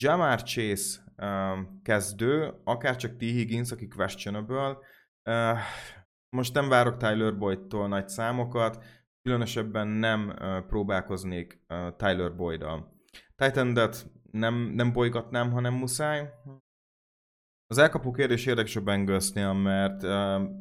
[0.02, 1.00] Jamar Chase
[1.82, 3.20] kezdő, akár csak T.
[3.20, 4.78] Higgins, aki questionable.
[6.36, 8.84] most nem várok Tyler Boyd-tól nagy számokat,
[9.22, 10.34] különösebben nem
[10.66, 11.60] próbálkoznék
[11.96, 12.92] Tyler Boyd-dal.
[13.36, 13.78] titan
[14.30, 16.30] nem, nem bolygatnám, hanem muszáj.
[17.68, 20.10] Az elkapó kérdés érdekes a Bengalsnél, mert uh,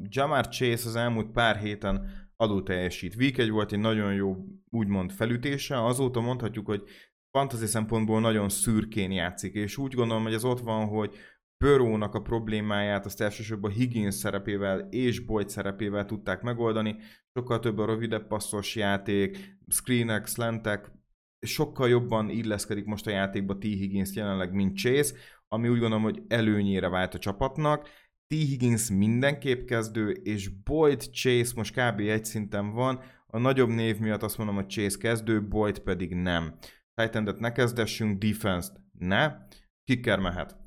[0.10, 3.16] Jamar Chase az elmúlt pár héten alul teljesít.
[3.16, 4.36] Week 1 volt egy nagyon jó,
[4.70, 6.84] úgymond felütése, azóta mondhatjuk, hogy
[7.32, 11.16] fantasy szempontból nagyon szürkén játszik, és úgy gondolom, hogy ez ott van, hogy
[11.58, 16.96] Burrow-nak a problémáját azt elsősorban Higgins szerepével és Boyd szerepével tudták megoldani,
[17.34, 20.92] sokkal több a rövidebb passzos játék, screenek, slantek,
[21.40, 23.64] sokkal jobban illeszkedik most a játékba T.
[23.64, 25.16] Higgins jelenleg, mint Chase,
[25.48, 27.90] ami úgy gondolom, hogy előnyére vált a csapatnak.
[28.28, 28.34] T.
[28.34, 32.00] Higgins mindenképp kezdő, és Boyd Chase most kb.
[32.00, 36.58] egy szinten van, a nagyobb név miatt azt mondom, hogy Chase kezdő, Boyd pedig nem.
[36.94, 39.36] titan ne kezdessünk, defense-t ne,
[39.84, 40.58] kicker mehet.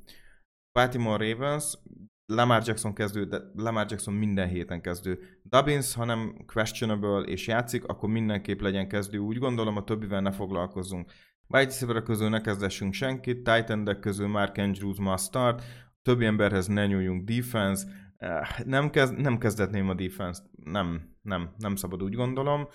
[0.71, 1.77] Baltimore Ravens,
[2.25, 5.39] Lamar Jackson kezdő, de Lamar Jackson minden héten kezdő.
[5.43, 9.17] Dubbins, ha nem questionable és játszik, akkor mindenképp legyen kezdő.
[9.17, 11.11] Úgy gondolom, a többivel ne foglalkozzunk.
[11.53, 15.63] Wide receiver közül ne kezdessünk senkit, Titan közül Mark Andrews must start,
[16.01, 17.87] többi emberhez ne nyúljunk defense,
[18.17, 22.67] eh, nem, kezd, nem kezdetném a defense nem, nem, nem szabad úgy gondolom,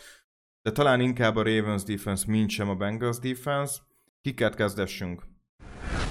[0.63, 3.81] de talán inkább a Ravens defense, mint sem a Bengals defense.
[4.21, 5.23] Kiket kezdessünk?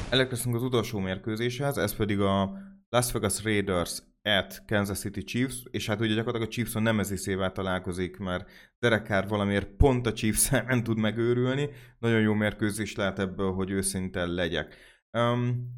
[0.09, 2.53] Elérkeztünk az utolsó mérkőzéshez, ez pedig a
[2.89, 7.51] Las Vegas Raiders at Kansas City Chiefs, és hát ugye gyakorlatilag a Chiefs a nemeziszével
[7.51, 8.49] találkozik, mert
[8.79, 11.69] Derek Carr valamiért pont a chiefs nem tud megőrülni.
[11.99, 14.75] Nagyon jó mérkőzés lehet ebből, hogy őszinte legyek.
[15.17, 15.71] Um,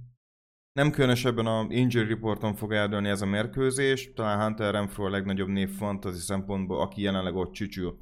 [0.72, 5.48] nem különösebben a injury reporton fog eldőlni ez a mérkőzés, talán Hunter Renfro a legnagyobb
[5.48, 7.98] név fantasy szempontból, aki jelenleg ott csücsül.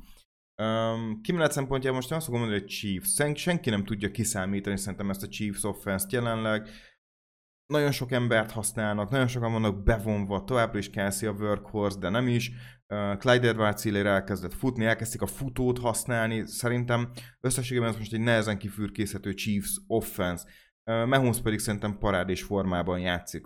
[0.62, 3.22] Um, kimenet szempontjából most azt fogom mondani, hogy Chiefs.
[3.36, 6.70] Senki nem tudja kiszámítani szerintem ezt a Chiefs offense jelenleg
[7.74, 12.28] nagyon sok embert használnak, nagyon sokan vannak bevonva, továbbra is Kelsey a workhorse, de nem
[12.28, 12.51] is.
[12.88, 18.57] Uh, Clyde edwards elkezdett futni, elkezdték a futót használni, szerintem összességében ez most egy nehezen
[18.57, 20.43] kifürkészhető Chiefs offense.
[20.86, 23.45] Uh, Mahomes pedig szerintem parádés formában játszik.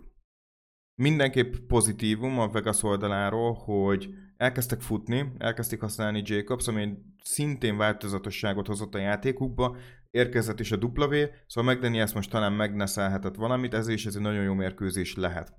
[1.02, 8.96] Mindenképp pozitívum a Vegas oldaláról, hogy elkezdtek futni, elkezdték használni Jacobs, ami szintén változatosságot hozott
[8.96, 9.78] a játékukba,
[10.12, 14.44] érkezett is a W, szóval McDaniels most talán megneszelhetett valamit, ez is ez egy nagyon
[14.44, 15.54] jó mérkőzés lehet.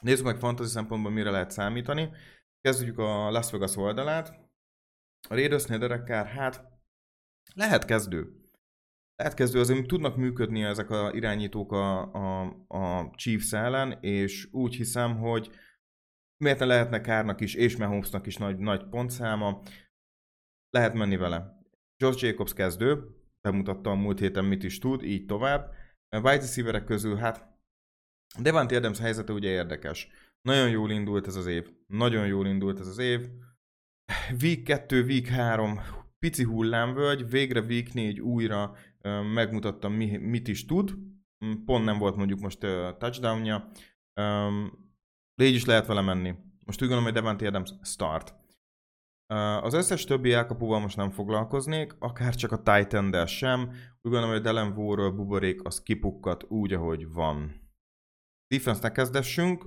[0.00, 2.10] Nézzük meg fantasy szempontból mire lehet számítani.
[2.60, 4.28] Kezdjük a Las Vegas oldalát.
[5.28, 6.64] A Raidersnél Derekár, hát
[7.54, 8.44] lehet kezdő.
[9.16, 14.74] Lehet kezdő, azért tudnak működni ezek a irányítók a, a, a Chiefs ellen, és úgy
[14.74, 15.50] hiszem, hogy
[16.36, 19.62] miért ne lehetne Kárnak is, és Mahomesnak is nagy, nagy pontszáma,
[20.70, 21.53] lehet menni vele.
[21.96, 23.08] George Jacobs kezdő,
[23.40, 25.74] bemutatta a múlt héten mit is tud, így tovább.
[26.16, 27.52] Wide receiverek közül, hát
[28.40, 30.08] Devante Adams helyzete ugye érdekes.
[30.42, 31.70] Nagyon jól indult ez az év.
[31.86, 33.28] Nagyon jól indult ez az év.
[34.40, 35.80] Week 2, Week 3,
[36.18, 38.76] pici hullámvölgy, végre Week 4 újra
[39.34, 40.94] megmutatta mi, mit is tud.
[41.64, 42.58] Pont nem volt mondjuk most
[42.98, 43.70] touchdownja.
[45.42, 46.34] Így is lehet vele menni.
[46.66, 48.34] Most úgy gondolom, hogy Devante Adams start.
[49.60, 53.60] Az összes többi elkapuval most nem foglalkoznék, akár csak a titan sem.
[53.70, 57.62] Úgy gondolom, hogy Delen Vóról buborék az kipukkat úgy, ahogy van.
[58.46, 59.66] Defense-nek kezdessünk,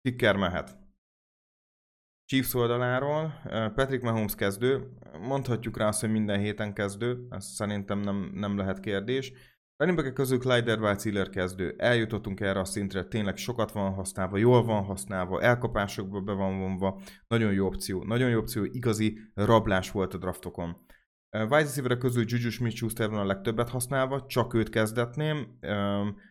[0.00, 0.78] kicker mehet.
[2.24, 3.40] Chiefs oldaláról,
[3.74, 8.80] Patrick Mahomes kezdő, mondhatjuk rá azt, hogy minden héten kezdő, ez szerintem nem, nem lehet
[8.80, 9.32] kérdés.
[9.80, 11.74] Running közül Clyde Edwards kezdő.
[11.78, 17.00] Eljutottunk erre a szintre, tényleg sokat van használva, jól van használva, elkapásokba be van vonva.
[17.28, 20.76] Nagyon jó opció, nagyon jó opció, igazi rablás volt a draftokon.
[21.30, 25.58] Wide receiver közül Juju Smith-Schuster van a legtöbbet használva, csak őt kezdetném,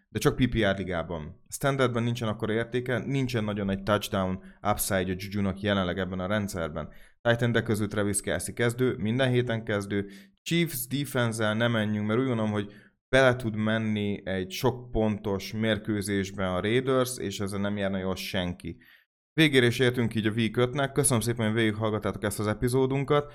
[0.10, 1.42] de csak PPR ligában.
[1.48, 6.90] Standardben nincsen akkor értéke, nincsen nagyon egy touchdown upside a Juju-nak jelenleg ebben a rendszerben.
[7.22, 10.10] Titan de közül Travis Kelsey kezdő, minden héten kezdő.
[10.42, 12.74] Chiefs defense nem menjünk, mert úgy gondolom, hogy
[13.10, 18.78] bele tud menni egy sok pontos mérkőzésbe a Raiders, és ezzel nem járna jól senki.
[19.34, 20.90] Végére is értünk így a Week 5-nek.
[20.94, 23.34] Köszönöm szépen, hogy végighallgattátok ezt az epizódunkat.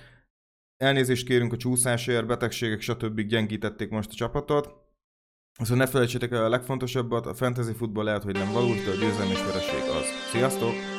[0.77, 3.21] Elnézést kérünk a csúszásért, betegségek, stb.
[3.21, 4.83] gyengítették most a csapatot.
[5.59, 8.95] Szóval ne felejtsétek el a legfontosabbat, a fantasy futball lehet, hogy nem valós, de a
[8.95, 10.31] győzelem és vereség az.
[10.31, 10.94] Sziasztok!